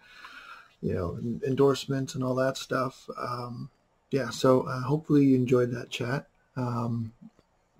[0.80, 3.08] you know, endorsements and all that stuff.
[3.18, 3.68] Um,
[4.10, 6.26] yeah, so uh, hopefully you enjoyed that chat.
[6.56, 7.12] Um,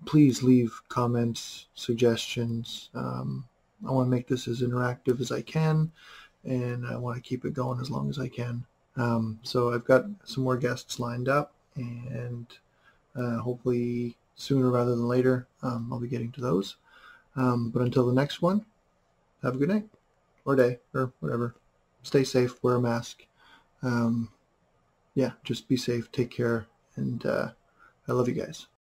[0.05, 2.89] please leave comments, suggestions.
[2.93, 3.45] Um,
[3.87, 5.91] I want to make this as interactive as I can,
[6.43, 8.65] and I want to keep it going as long as I can.
[8.97, 12.45] Um, so I've got some more guests lined up, and
[13.15, 15.47] uh, hopefully sooner rather than later.
[15.61, 16.77] Um, I'll be getting to those.
[17.35, 18.65] Um, but until the next one,
[19.43, 19.87] have a good night
[20.45, 21.55] or day or whatever.
[22.03, 23.25] Stay safe, wear a mask.
[23.83, 24.29] Um,
[25.13, 27.51] yeah, just be safe, take care, and uh,
[28.07, 28.67] I love you guys.